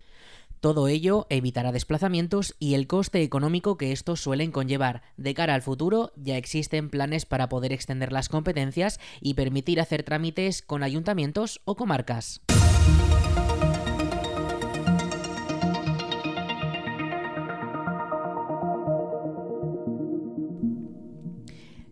Todo 0.61 0.89
ello 0.89 1.27
evitará 1.31 1.71
desplazamientos 1.71 2.57
y 2.59 2.75
el 2.75 2.89
coste 2.89 3.23
económico 3.23 3.77
que 3.77 3.93
estos 3.93 4.21
suelen 4.21 4.51
conllevar. 4.51 5.03
De 5.17 5.35
cara 5.35 5.55
al 5.55 5.63
futuro, 5.63 6.13
ya 6.17 6.37
existen 6.37 6.91
planes 6.91 7.27
para 7.27 7.49
poder 7.49 7.73
extender 7.73 8.13
las 8.13 8.29
competencias 8.29 8.99
y 9.21 9.35
permitir 9.35 9.81
hacer 9.81 10.03
trámites 10.03 10.63
con 10.63 10.83
ayuntamientos 10.83 11.61
o 11.65 11.77
comarcas. 11.77 12.41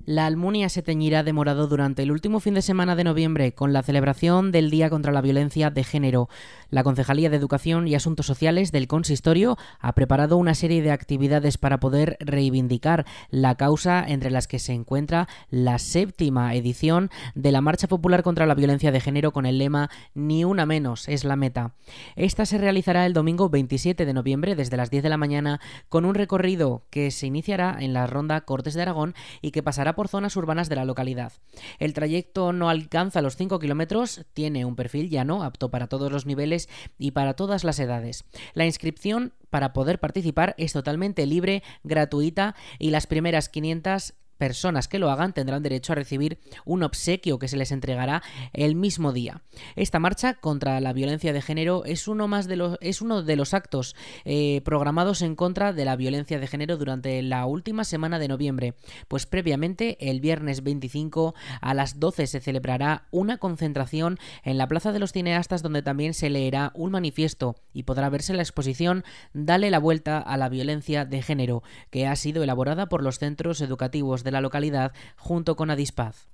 La 0.06 0.26
Almunia 0.26 0.68
se 0.68 0.82
teñirá 0.82 1.24
de 1.24 1.32
morado 1.32 1.66
durante 1.66 2.04
el 2.04 2.12
último 2.12 2.38
fin 2.38 2.54
de 2.54 2.62
semana 2.62 2.94
de 2.94 3.02
noviembre 3.02 3.54
con 3.54 3.72
la 3.72 3.82
celebración 3.82 4.52
del 4.52 4.70
Día 4.70 4.88
contra 4.88 5.10
la 5.10 5.20
Violencia 5.20 5.70
de 5.70 5.82
Género. 5.82 6.28
La 6.70 6.84
Concejalía 6.84 7.28
de 7.28 7.36
Educación 7.36 7.88
y 7.88 7.96
Asuntos 7.96 8.24
Sociales 8.24 8.70
del 8.70 8.86
Consistorio 8.86 9.58
ha 9.80 9.94
preparado 9.94 10.36
una 10.36 10.54
serie 10.54 10.80
de 10.80 10.92
actividades 10.92 11.58
para 11.58 11.80
poder 11.80 12.18
reivindicar 12.20 13.04
la 13.30 13.56
causa 13.56 14.04
entre 14.06 14.30
las 14.30 14.46
que 14.46 14.60
se 14.60 14.74
encuentra 14.74 15.26
la 15.50 15.80
séptima 15.80 16.54
edición 16.54 17.10
de 17.34 17.50
la 17.50 17.60
Marcha 17.60 17.88
Popular 17.88 18.22
contra 18.22 18.46
la 18.46 18.54
Violencia 18.54 18.92
de 18.92 19.00
Género 19.00 19.32
con 19.32 19.44
el 19.44 19.58
lema 19.58 19.90
Ni 20.14 20.44
una 20.44 20.66
menos 20.66 21.08
es 21.08 21.24
la 21.24 21.34
meta. 21.34 21.74
Esta 22.14 22.46
se 22.46 22.58
realizará 22.58 23.06
el 23.06 23.12
domingo 23.12 23.50
27 23.50 24.06
de 24.06 24.14
noviembre 24.14 24.54
desde 24.54 24.76
las 24.76 24.88
10 24.88 25.02
de 25.02 25.08
la 25.08 25.16
mañana 25.16 25.60
con 25.88 26.04
un 26.04 26.14
recorrido 26.14 26.84
que 26.90 27.10
se 27.10 27.26
iniciará 27.26 27.76
en 27.80 27.92
la 27.92 28.06
ronda 28.06 28.42
Cortes 28.42 28.74
de 28.74 28.82
Aragón 28.82 29.16
y 29.42 29.50
que 29.50 29.64
pasará 29.64 29.95
por 29.96 30.06
zonas 30.06 30.36
urbanas 30.36 30.68
de 30.68 30.76
la 30.76 30.84
localidad. 30.84 31.32
El 31.80 31.92
trayecto 31.92 32.52
no 32.52 32.70
alcanza 32.70 33.22
los 33.22 33.34
5 33.34 33.58
kilómetros, 33.58 34.24
tiene 34.32 34.64
un 34.64 34.76
perfil 34.76 35.10
llano, 35.10 35.42
apto 35.42 35.72
para 35.72 35.88
todos 35.88 36.12
los 36.12 36.26
niveles 36.26 36.68
y 36.98 37.10
para 37.10 37.34
todas 37.34 37.64
las 37.64 37.80
edades. 37.80 38.24
La 38.54 38.66
inscripción 38.66 39.32
para 39.50 39.72
poder 39.72 39.98
participar 39.98 40.54
es 40.58 40.72
totalmente 40.72 41.26
libre, 41.26 41.64
gratuita 41.82 42.54
y 42.78 42.90
las 42.90 43.08
primeras 43.08 43.48
500 43.48 44.14
personas 44.38 44.88
que 44.88 44.98
lo 44.98 45.10
hagan 45.10 45.32
tendrán 45.32 45.62
derecho 45.62 45.92
a 45.92 45.96
recibir 45.96 46.38
un 46.64 46.82
obsequio 46.82 47.38
que 47.38 47.48
se 47.48 47.56
les 47.56 47.72
entregará 47.72 48.22
el 48.52 48.74
mismo 48.74 49.12
día. 49.12 49.42
Esta 49.74 49.98
marcha 49.98 50.34
contra 50.34 50.80
la 50.80 50.92
violencia 50.92 51.32
de 51.32 51.42
género 51.42 51.84
es 51.84 52.08
uno, 52.08 52.28
más 52.28 52.46
de 52.46 52.56
los, 52.56 52.78
es 52.80 53.02
uno 53.02 53.22
de 53.22 53.36
los 53.36 53.54
actos 53.54 53.94
eh, 54.24 54.60
programados 54.64 55.22
en 55.22 55.36
contra 55.36 55.72
de 55.72 55.84
la 55.84 55.96
violencia 55.96 56.38
de 56.38 56.46
género 56.46 56.76
durante 56.76 57.22
la 57.22 57.46
última 57.46 57.84
semana 57.84 58.18
de 58.18 58.28
noviembre, 58.28 58.74
pues 59.08 59.26
previamente 59.26 60.10
el 60.10 60.20
viernes 60.20 60.62
25 60.62 61.34
a 61.60 61.74
las 61.74 62.00
12 62.00 62.26
se 62.26 62.40
celebrará 62.40 63.06
una 63.10 63.38
concentración 63.38 64.18
en 64.42 64.58
la 64.58 64.68
Plaza 64.68 64.92
de 64.92 64.98
los 64.98 65.12
Cineastas 65.12 65.62
donde 65.62 65.82
también 65.82 66.14
se 66.14 66.30
leerá 66.30 66.72
un 66.74 66.90
manifiesto 66.92 67.56
y 67.72 67.84
podrá 67.84 68.08
verse 68.08 68.34
la 68.34 68.42
exposición 68.42 69.04
Dale 69.32 69.70
la 69.70 69.78
vuelta 69.78 70.18
a 70.18 70.36
la 70.36 70.48
violencia 70.48 71.04
de 71.04 71.22
género, 71.22 71.62
que 71.90 72.06
ha 72.06 72.16
sido 72.16 72.42
elaborada 72.42 72.88
por 72.88 73.02
los 73.02 73.18
centros 73.18 73.60
educativos 73.60 74.24
de 74.26 74.32
la 74.32 74.42
localidad 74.42 74.92
junto 75.16 75.56
con 75.56 75.70
Adispaz. 75.70 76.28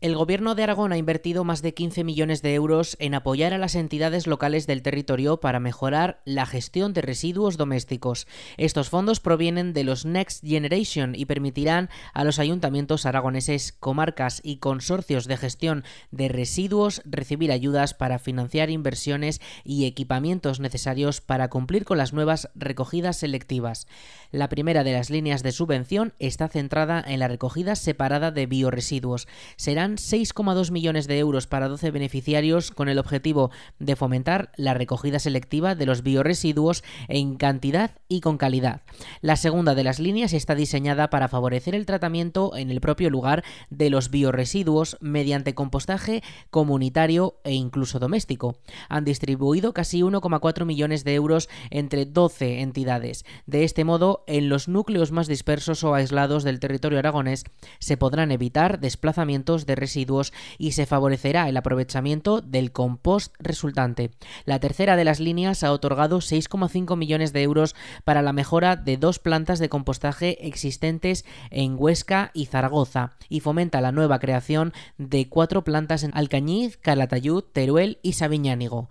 El 0.00 0.16
Gobierno 0.16 0.54
de 0.54 0.62
Aragón 0.62 0.92
ha 0.92 0.96
invertido 0.96 1.44
más 1.44 1.60
de 1.60 1.74
15 1.74 2.04
millones 2.04 2.40
de 2.40 2.54
euros 2.54 2.96
en 3.00 3.14
apoyar 3.14 3.52
a 3.52 3.58
las 3.58 3.74
entidades 3.74 4.26
locales 4.26 4.66
del 4.66 4.80
territorio 4.80 5.40
para 5.40 5.60
mejorar 5.60 6.22
la 6.24 6.46
gestión 6.46 6.94
de 6.94 7.02
residuos 7.02 7.58
domésticos. 7.58 8.26
Estos 8.56 8.88
fondos 8.88 9.20
provienen 9.20 9.74
de 9.74 9.84
los 9.84 10.06
Next 10.06 10.42
Generation 10.42 11.14
y 11.14 11.26
permitirán 11.26 11.90
a 12.14 12.24
los 12.24 12.38
ayuntamientos 12.38 13.04
aragoneses, 13.04 13.72
comarcas 13.72 14.40
y 14.42 14.56
consorcios 14.56 15.26
de 15.26 15.36
gestión 15.36 15.84
de 16.10 16.28
residuos 16.28 17.02
recibir 17.04 17.52
ayudas 17.52 17.92
para 17.92 18.18
financiar 18.18 18.70
inversiones 18.70 19.42
y 19.64 19.84
equipamientos 19.84 20.60
necesarios 20.60 21.20
para 21.20 21.50
cumplir 21.50 21.84
con 21.84 21.98
las 21.98 22.14
nuevas 22.14 22.48
recogidas 22.54 23.18
selectivas. 23.18 23.86
La 24.32 24.48
primera 24.48 24.82
de 24.82 24.92
las 24.94 25.10
líneas 25.10 25.42
de 25.42 25.52
subvención 25.52 26.14
está 26.18 26.48
centrada 26.48 27.04
en 27.06 27.18
la 27.18 27.28
recogida 27.28 27.76
separada 27.76 28.30
de 28.30 28.46
bioresiduos. 28.46 29.28
Serán 29.56 29.89
6,2 29.96 30.70
millones 30.70 31.06
de 31.06 31.18
euros 31.18 31.46
para 31.46 31.68
12 31.68 31.90
beneficiarios 31.90 32.70
con 32.70 32.88
el 32.88 32.98
objetivo 32.98 33.50
de 33.78 33.96
fomentar 33.96 34.52
la 34.56 34.74
recogida 34.74 35.18
selectiva 35.18 35.74
de 35.74 35.86
los 35.86 36.02
bioresiduos 36.02 36.84
en 37.08 37.36
cantidad 37.36 37.92
y 38.08 38.20
con 38.20 38.38
calidad. 38.38 38.82
La 39.20 39.36
segunda 39.36 39.74
de 39.74 39.84
las 39.84 39.98
líneas 39.98 40.32
está 40.32 40.54
diseñada 40.54 41.10
para 41.10 41.28
favorecer 41.28 41.74
el 41.74 41.86
tratamiento 41.86 42.56
en 42.56 42.70
el 42.70 42.80
propio 42.80 43.10
lugar 43.10 43.44
de 43.70 43.90
los 43.90 44.10
bioresiduos 44.10 44.96
mediante 45.00 45.54
compostaje 45.54 46.22
comunitario 46.50 47.40
e 47.44 47.52
incluso 47.52 47.98
doméstico. 47.98 48.56
Han 48.88 49.04
distribuido 49.04 49.72
casi 49.72 50.00
1,4 50.00 50.64
millones 50.64 51.04
de 51.04 51.14
euros 51.14 51.48
entre 51.70 52.06
12 52.06 52.60
entidades. 52.60 53.24
De 53.46 53.64
este 53.64 53.84
modo, 53.84 54.24
en 54.26 54.48
los 54.48 54.68
núcleos 54.68 55.12
más 55.12 55.26
dispersos 55.26 55.84
o 55.84 55.94
aislados 55.94 56.44
del 56.44 56.60
territorio 56.60 56.98
aragonés 56.98 57.44
se 57.78 57.96
podrán 57.96 58.32
evitar 58.32 58.80
desplazamientos 58.80 59.66
de 59.66 59.74
residuos 59.80 60.32
y 60.58 60.72
se 60.72 60.86
favorecerá 60.86 61.48
el 61.48 61.56
aprovechamiento 61.56 62.40
del 62.40 62.70
compost 62.70 63.34
resultante. 63.38 64.12
La 64.44 64.60
tercera 64.60 64.96
de 64.96 65.04
las 65.04 65.20
líneas 65.20 65.64
ha 65.64 65.72
otorgado 65.72 66.18
6,5 66.18 66.96
millones 66.96 67.32
de 67.32 67.42
euros 67.42 67.74
para 68.04 68.22
la 68.22 68.32
mejora 68.32 68.76
de 68.76 68.96
dos 68.96 69.18
plantas 69.18 69.58
de 69.58 69.68
compostaje 69.68 70.46
existentes 70.46 71.24
en 71.50 71.76
Huesca 71.78 72.30
y 72.34 72.46
Zaragoza 72.46 73.12
y 73.28 73.40
fomenta 73.40 73.80
la 73.80 73.92
nueva 73.92 74.18
creación 74.18 74.72
de 74.98 75.28
cuatro 75.28 75.64
plantas 75.64 76.02
en 76.02 76.12
Alcañiz, 76.14 76.76
Calatayud, 76.76 77.42
Teruel 77.42 77.98
y 78.02 78.12
Sabiñánigo. 78.12 78.88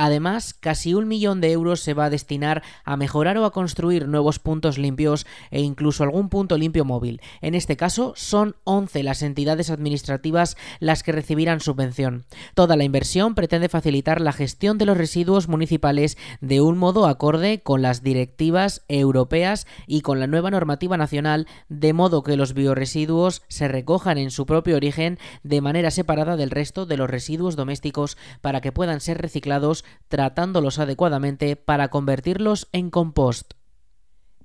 Además, 0.00 0.54
casi 0.54 0.94
un 0.94 1.08
millón 1.08 1.40
de 1.40 1.50
euros 1.50 1.80
se 1.80 1.92
va 1.92 2.04
a 2.04 2.10
destinar 2.10 2.62
a 2.84 2.96
mejorar 2.96 3.36
o 3.36 3.44
a 3.44 3.50
construir 3.50 4.06
nuevos 4.06 4.38
puntos 4.38 4.78
limpios 4.78 5.26
e 5.50 5.60
incluso 5.60 6.04
algún 6.04 6.28
punto 6.28 6.56
limpio 6.56 6.84
móvil. 6.84 7.20
En 7.40 7.56
este 7.56 7.76
caso, 7.76 8.12
son 8.14 8.54
11 8.62 9.02
las 9.02 9.22
entidades 9.22 9.70
administrativas 9.70 10.56
las 10.78 11.02
que 11.02 11.10
recibirán 11.10 11.58
subvención. 11.58 12.26
Toda 12.54 12.76
la 12.76 12.84
inversión 12.84 13.34
pretende 13.34 13.68
facilitar 13.68 14.20
la 14.20 14.32
gestión 14.32 14.78
de 14.78 14.86
los 14.86 14.96
residuos 14.96 15.48
municipales 15.48 16.16
de 16.40 16.60
un 16.60 16.78
modo 16.78 17.08
acorde 17.08 17.60
con 17.64 17.82
las 17.82 18.04
directivas 18.04 18.84
europeas 18.86 19.66
y 19.88 20.02
con 20.02 20.20
la 20.20 20.28
nueva 20.28 20.52
normativa 20.52 20.96
nacional, 20.96 21.48
de 21.68 21.92
modo 21.92 22.22
que 22.22 22.36
los 22.36 22.54
bioresiduos 22.54 23.42
se 23.48 23.66
recojan 23.66 24.16
en 24.16 24.30
su 24.30 24.46
propio 24.46 24.76
origen 24.76 25.18
de 25.42 25.60
manera 25.60 25.90
separada 25.90 26.36
del 26.36 26.52
resto 26.52 26.86
de 26.86 26.96
los 26.96 27.10
residuos 27.10 27.56
domésticos 27.56 28.16
para 28.42 28.60
que 28.60 28.70
puedan 28.70 29.00
ser 29.00 29.20
reciclados 29.20 29.84
tratándolos 30.08 30.78
adecuadamente 30.78 31.56
para 31.56 31.88
convertirlos 31.88 32.68
en 32.72 32.90
compost. 32.90 33.54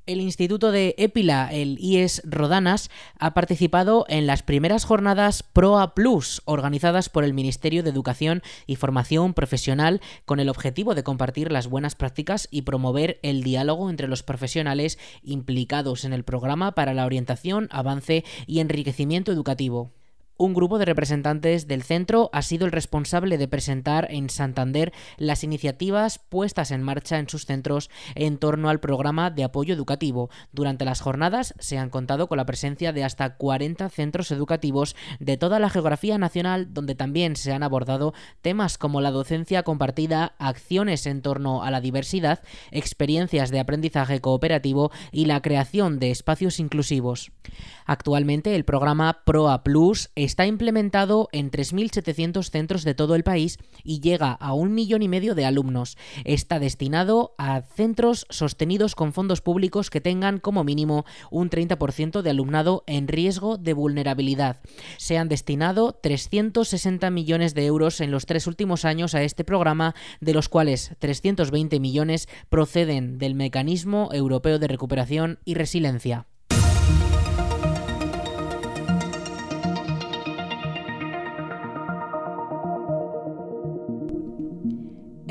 El 0.05 0.19
Instituto 0.19 0.71
de 0.73 0.95
Épila, 0.97 1.47
el 1.53 1.77
IES 1.79 2.23
Rodanas, 2.25 2.89
ha 3.19 3.33
participado 3.33 4.05
en 4.09 4.27
las 4.27 4.43
primeras 4.43 4.83
jornadas 4.83 5.43
PROA 5.43 5.95
Plus, 5.95 6.41
organizadas 6.43 7.07
por 7.07 7.23
el 7.23 7.33
Ministerio 7.33 7.83
de 7.83 7.89
Educación 7.89 8.41
y 8.67 8.75
Formación 8.75 9.33
Profesional, 9.33 10.01
con 10.25 10.41
el 10.41 10.49
objetivo 10.49 10.93
de 10.93 11.03
compartir 11.03 11.53
las 11.53 11.67
buenas 11.67 11.95
prácticas 11.95 12.49
y 12.51 12.63
promover 12.63 13.21
el 13.23 13.43
diálogo 13.43 13.89
entre 13.89 14.09
los 14.09 14.23
profesionales 14.23 14.99
implicados 15.21 16.03
en 16.03 16.11
el 16.11 16.25
programa 16.25 16.73
para 16.73 16.93
la 16.93 17.05
orientación, 17.05 17.69
avance 17.71 18.25
y 18.45 18.59
enriquecimiento 18.59 19.31
educativo. 19.31 19.93
Un 20.35 20.55
grupo 20.55 20.79
de 20.79 20.85
representantes 20.85 21.67
del 21.67 21.83
centro 21.83 22.31
ha 22.33 22.41
sido 22.41 22.65
el 22.65 22.71
responsable 22.71 23.37
de 23.37 23.47
presentar 23.47 24.07
en 24.09 24.31
Santander 24.31 24.91
las 25.17 25.43
iniciativas 25.43 26.17
puestas 26.17 26.71
en 26.71 26.81
marcha 26.81 27.19
en 27.19 27.29
sus 27.29 27.45
centros 27.45 27.91
en 28.15 28.39
torno 28.39 28.69
al 28.69 28.79
programa 28.79 29.29
de 29.29 29.43
apoyo 29.43 29.75
educativo. 29.75 30.31
Durante 30.51 30.85
las 30.85 31.01
jornadas 31.01 31.53
se 31.59 31.77
han 31.77 31.91
contado 31.91 32.27
con 32.27 32.37
la 32.37 32.47
presencia 32.47 32.91
de 32.93 33.03
hasta 33.03 33.35
40 33.35 33.89
centros 33.89 34.31
educativos 34.31 34.95
de 35.19 35.37
toda 35.37 35.59
la 35.59 35.69
geografía 35.69 36.17
nacional 36.17 36.73
donde 36.73 36.95
también 36.95 37.35
se 37.35 37.53
han 37.53 37.61
abordado 37.61 38.15
temas 38.41 38.79
como 38.79 39.01
la 39.01 39.11
docencia 39.11 39.61
compartida, 39.61 40.33
acciones 40.39 41.05
en 41.05 41.21
torno 41.21 41.61
a 41.61 41.69
la 41.69 41.79
diversidad, 41.79 42.41
experiencias 42.71 43.51
de 43.51 43.59
aprendizaje 43.59 44.19
cooperativo 44.19 44.91
y 45.11 45.25
la 45.25 45.43
creación 45.43 45.99
de 45.99 46.09
espacios 46.09 46.59
inclusivos. 46.59 47.31
Actualmente 47.85 48.55
el 48.55 48.65
programa 48.65 49.21
PROA 49.25 49.63
Plus 49.63 50.09
está 50.23 50.45
implementado 50.45 51.29
en 51.31 51.51
3.700 51.51 52.49
centros 52.49 52.83
de 52.83 52.95
todo 52.95 53.15
el 53.15 53.23
país 53.23 53.57
y 53.83 53.99
llega 53.99 54.31
a 54.31 54.53
un 54.53 54.73
millón 54.73 55.01
y 55.01 55.07
medio 55.07 55.35
de 55.35 55.45
alumnos. 55.45 55.97
Está 56.23 56.59
destinado 56.59 57.35
a 57.37 57.61
centros 57.61 58.25
sostenidos 58.29 58.95
con 58.95 59.13
fondos 59.13 59.41
públicos 59.41 59.89
que 59.89 60.01
tengan 60.01 60.39
como 60.39 60.63
mínimo 60.63 61.05
un 61.31 61.49
30% 61.49 62.21
de 62.21 62.29
alumnado 62.29 62.83
en 62.87 63.07
riesgo 63.07 63.57
de 63.57 63.73
vulnerabilidad. 63.73 64.61
Se 64.97 65.17
han 65.17 65.29
destinado 65.29 65.93
360 65.93 67.09
millones 67.09 67.53
de 67.53 67.65
euros 67.65 68.01
en 68.01 68.11
los 68.11 68.25
tres 68.25 68.47
últimos 68.47 68.85
años 68.85 69.15
a 69.15 69.23
este 69.23 69.43
programa, 69.43 69.95
de 70.21 70.33
los 70.33 70.49
cuales 70.49 70.95
320 70.99 71.79
millones 71.79 72.27
proceden 72.49 73.17
del 73.17 73.35
Mecanismo 73.35 74.09
Europeo 74.11 74.59
de 74.59 74.67
Recuperación 74.67 75.39
y 75.45 75.55
Resiliencia. 75.55 76.27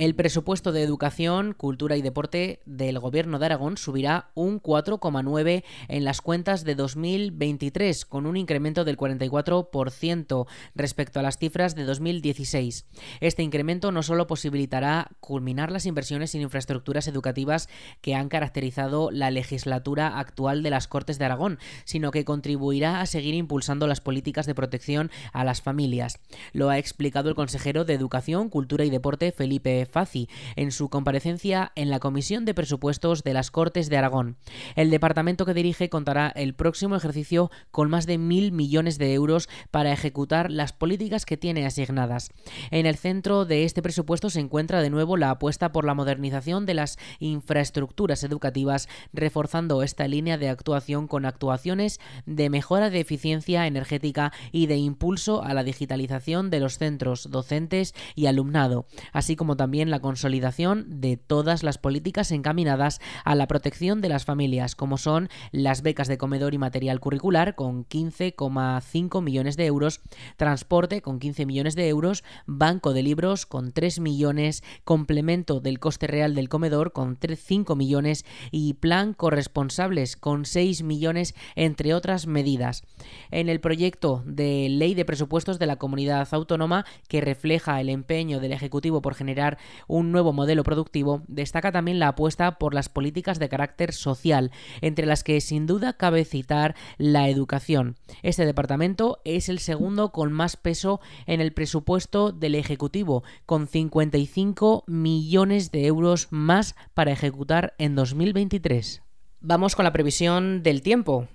El 0.02 0.16
presupuesto 0.16 0.72
de 0.72 0.82
educación, 0.82 1.54
cultura 1.56 1.96
y 1.96 2.02
deporte 2.02 2.58
del 2.66 2.98
Gobierno 2.98 3.38
de 3.38 3.46
Aragón 3.46 3.76
subirá 3.76 4.32
un 4.34 4.60
4,9 4.60 5.62
en 5.86 6.04
las 6.04 6.20
cuentas 6.20 6.64
de 6.64 6.74
2023, 6.74 8.04
con 8.06 8.26
un 8.26 8.36
incremento 8.36 8.84
del 8.84 8.96
44% 8.96 10.46
respecto 10.74 11.20
a 11.20 11.22
las 11.22 11.38
cifras 11.38 11.76
de 11.76 11.84
2016. 11.84 12.84
Este 13.20 13.44
incremento 13.44 13.92
no 13.92 14.02
solo 14.02 14.26
posibilitará 14.26 15.12
culminar 15.20 15.70
las 15.70 15.86
inversiones 15.86 16.34
en 16.34 16.42
infraestructuras 16.42 17.06
educativas 17.06 17.68
que 18.00 18.16
han 18.16 18.28
caracterizado 18.28 19.12
la 19.12 19.30
legislatura 19.30 20.18
actual 20.18 20.64
de 20.64 20.70
las 20.70 20.88
Cortes 20.88 21.20
de 21.20 21.26
Aragón, 21.26 21.60
sino 21.84 22.10
que 22.10 22.24
contribuirá 22.24 23.02
a 23.02 23.06
seguir 23.06 23.34
impulsando 23.36 23.86
las 23.86 24.00
políticas 24.00 24.46
de 24.46 24.56
protección 24.56 25.12
a 25.32 25.44
las 25.44 25.62
familias. 25.62 26.18
Lo 26.52 26.70
ha 26.70 26.78
explicado 26.78 27.28
el 27.28 27.36
consejero 27.36 27.84
de 27.84 27.94
Educación, 27.94 28.48
Cultura 28.48 28.84
y 28.84 28.90
Deporte, 28.90 29.30
Felipe 29.30 29.86
Faci 29.92 30.28
en 30.56 30.72
su 30.72 30.88
comparecencia 30.88 31.70
en 31.76 31.90
la 31.90 32.00
Comisión 32.00 32.44
de 32.44 32.54
Presupuestos 32.54 33.22
de 33.22 33.34
las 33.34 33.50
Cortes 33.50 33.88
de 33.88 33.96
Aragón. 33.96 34.36
El 34.74 34.90
departamento 34.90 35.46
que 35.46 35.54
dirige 35.54 35.88
contará 35.88 36.28
el 36.34 36.54
próximo 36.54 36.96
ejercicio 36.96 37.50
con 37.70 37.88
más 37.90 38.06
de 38.06 38.18
mil 38.18 38.50
millones 38.50 38.98
de 38.98 39.12
euros 39.14 39.48
para 39.70 39.92
ejecutar 39.92 40.50
las 40.50 40.72
políticas 40.72 41.24
que 41.24 41.36
tiene 41.36 41.66
asignadas. 41.66 42.30
En 42.70 42.86
el 42.86 42.96
centro 42.96 43.44
de 43.44 43.64
este 43.64 43.82
presupuesto 43.82 44.30
se 44.30 44.40
encuentra 44.40 44.82
de 44.82 44.90
nuevo 44.90 45.16
la 45.16 45.30
apuesta 45.30 45.72
por 45.72 45.84
la 45.84 45.94
modernización 45.94 46.66
de 46.66 46.74
las 46.74 46.98
infraestructuras 47.20 48.24
educativas, 48.24 48.88
reforzando 49.12 49.82
esta 49.82 50.08
línea 50.08 50.38
de 50.38 50.48
actuación 50.48 51.06
con 51.06 51.26
actuaciones 51.26 52.00
de 52.26 52.50
mejora 52.50 52.90
de 52.90 53.00
eficiencia 53.00 53.66
energética 53.66 54.32
y 54.50 54.66
de 54.66 54.76
impulso 54.76 55.42
a 55.42 55.54
la 55.54 55.64
digitalización 55.64 56.50
de 56.50 56.60
los 56.60 56.78
centros 56.78 57.30
docentes 57.30 57.94
y 58.14 58.26
alumnado, 58.26 58.86
así 59.12 59.36
como 59.36 59.56
también 59.56 59.81
la 59.90 60.00
consolidación 60.00 61.00
de 61.00 61.16
todas 61.16 61.62
las 61.62 61.78
políticas 61.78 62.30
encaminadas 62.30 63.00
a 63.24 63.34
la 63.34 63.46
protección 63.46 64.00
de 64.00 64.08
las 64.08 64.24
familias, 64.24 64.74
como 64.74 64.98
son 64.98 65.28
las 65.50 65.82
becas 65.82 66.08
de 66.08 66.18
comedor 66.18 66.54
y 66.54 66.58
material 66.58 67.00
curricular 67.00 67.54
con 67.54 67.86
15,5 67.86 69.22
millones 69.22 69.56
de 69.56 69.66
euros, 69.66 70.00
transporte 70.36 71.02
con 71.02 71.18
15 71.18 71.46
millones 71.46 71.74
de 71.74 71.88
euros, 71.88 72.24
banco 72.46 72.92
de 72.92 73.02
libros 73.02 73.46
con 73.46 73.72
3 73.72 74.00
millones, 74.00 74.62
complemento 74.84 75.60
del 75.60 75.80
coste 75.80 76.06
real 76.06 76.34
del 76.34 76.48
comedor 76.48 76.92
con 76.92 77.18
5 77.22 77.76
millones 77.76 78.24
y 78.50 78.74
plan 78.74 79.14
corresponsables 79.14 80.16
con 80.16 80.44
6 80.44 80.82
millones, 80.82 81.34
entre 81.56 81.94
otras 81.94 82.26
medidas. 82.26 82.84
En 83.30 83.48
el 83.48 83.60
proyecto 83.60 84.22
de 84.26 84.68
ley 84.68 84.94
de 84.94 85.04
presupuestos 85.04 85.58
de 85.58 85.66
la 85.66 85.76
comunidad 85.76 86.28
autónoma 86.32 86.84
que 87.08 87.20
refleja 87.20 87.80
el 87.80 87.88
empeño 87.88 88.40
del 88.40 88.52
Ejecutivo 88.52 89.02
por 89.02 89.14
generar 89.14 89.58
un 89.86 90.12
nuevo 90.12 90.32
modelo 90.32 90.64
productivo, 90.64 91.22
destaca 91.28 91.72
también 91.72 91.98
la 91.98 92.08
apuesta 92.08 92.58
por 92.58 92.74
las 92.74 92.88
políticas 92.88 93.38
de 93.38 93.48
carácter 93.48 93.92
social, 93.92 94.50
entre 94.80 95.06
las 95.06 95.24
que 95.24 95.40
sin 95.40 95.66
duda 95.66 95.92
cabe 95.94 96.24
citar 96.24 96.74
la 96.98 97.28
educación. 97.28 97.96
Este 98.22 98.46
departamento 98.46 99.20
es 99.24 99.48
el 99.48 99.58
segundo 99.58 100.12
con 100.12 100.32
más 100.32 100.56
peso 100.56 101.00
en 101.26 101.40
el 101.40 101.52
presupuesto 101.52 102.32
del 102.32 102.54
Ejecutivo, 102.54 103.24
con 103.46 103.66
55 103.66 104.84
millones 104.86 105.70
de 105.72 105.86
euros 105.86 106.28
más 106.30 106.74
para 106.94 107.12
ejecutar 107.12 107.74
en 107.78 107.94
2023. 107.94 109.02
Vamos 109.44 109.74
con 109.74 109.84
la 109.84 109.92
previsión 109.92 110.62
del 110.62 110.82
tiempo. 110.82 111.26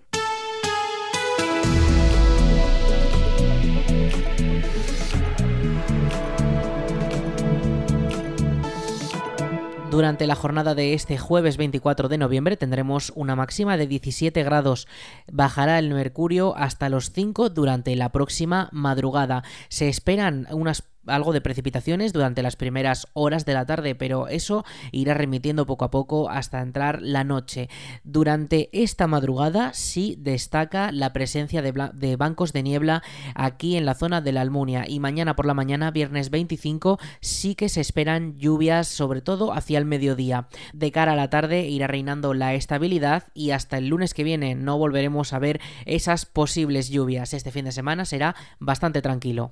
Durante 9.97 10.27
la 10.27 10.35
jornada 10.35 10.75
de 10.75 10.93
este 10.93 11.17
jueves 11.17 11.57
24 11.57 12.07
de 12.07 12.19
noviembre 12.19 12.55
tendremos 12.55 13.11
una 13.15 13.35
máxima 13.35 13.77
de 13.77 13.87
17 13.87 14.43
grados. 14.43 14.87
Bajará 15.31 15.79
el 15.79 15.91
mercurio 15.91 16.55
hasta 16.55 16.87
los 16.87 17.09
5 17.09 17.49
durante 17.49 17.95
la 17.95 18.11
próxima 18.11 18.69
madrugada. 18.71 19.43
Se 19.69 19.89
esperan 19.89 20.45
unas 20.51 20.83
algo 21.07 21.33
de 21.33 21.41
precipitaciones 21.41 22.13
durante 22.13 22.43
las 22.43 22.55
primeras 22.55 23.07
horas 23.13 23.45
de 23.45 23.53
la 23.53 23.65
tarde, 23.65 23.95
pero 23.95 24.27
eso 24.27 24.65
irá 24.91 25.13
remitiendo 25.13 25.65
poco 25.65 25.85
a 25.85 25.91
poco 25.91 26.29
hasta 26.29 26.61
entrar 26.61 27.01
la 27.01 27.23
noche. 27.23 27.69
Durante 28.03 28.69
esta 28.71 29.07
madrugada 29.07 29.73
sí 29.73 30.15
destaca 30.19 30.91
la 30.91 31.13
presencia 31.13 31.61
de, 31.61 32.15
bancos 32.15 32.53
de 32.53 32.63
niebla 32.63 33.03
aquí 33.35 33.75
en 33.75 33.85
la 33.85 33.93
zona 33.93 34.21
de 34.21 34.31
la 34.31 34.41
Almunia 34.41 34.85
y 34.87 34.99
mañana 34.99 35.35
por 35.35 35.45
la 35.45 35.53
mañana, 35.53 35.91
viernes 35.91 36.29
25, 36.29 36.99
sí 37.21 37.55
que 37.55 37.69
se 37.69 37.81
esperan 37.81 38.35
lluvias, 38.37 38.87
sobre 38.87 39.21
todo 39.21 39.53
hacia 39.53 39.77
el 39.77 39.85
mediodía. 39.85 40.47
De 40.73 40.91
cara 40.91 41.13
a 41.13 41.15
la 41.15 41.29
tarde 41.29 41.67
irá 41.67 41.87
reinando 41.87 42.33
la 42.33 42.53
estabilidad 42.53 43.27
y 43.33 43.51
hasta 43.51 43.77
el 43.77 43.87
lunes 43.87 44.13
que 44.13 44.23
viene 44.23 44.55
no 44.55 44.77
volveremos 44.77 45.33
a 45.33 45.39
ver 45.39 45.59
esas 45.85 46.25
posibles 46.25 46.89
lluvias. 46.89 47.33
Este 47.33 47.51
fin 47.51 47.65
de 47.65 47.71
semana 47.71 48.05
será 48.05 48.35
bastante 48.59 49.01
tranquilo. 49.01 49.51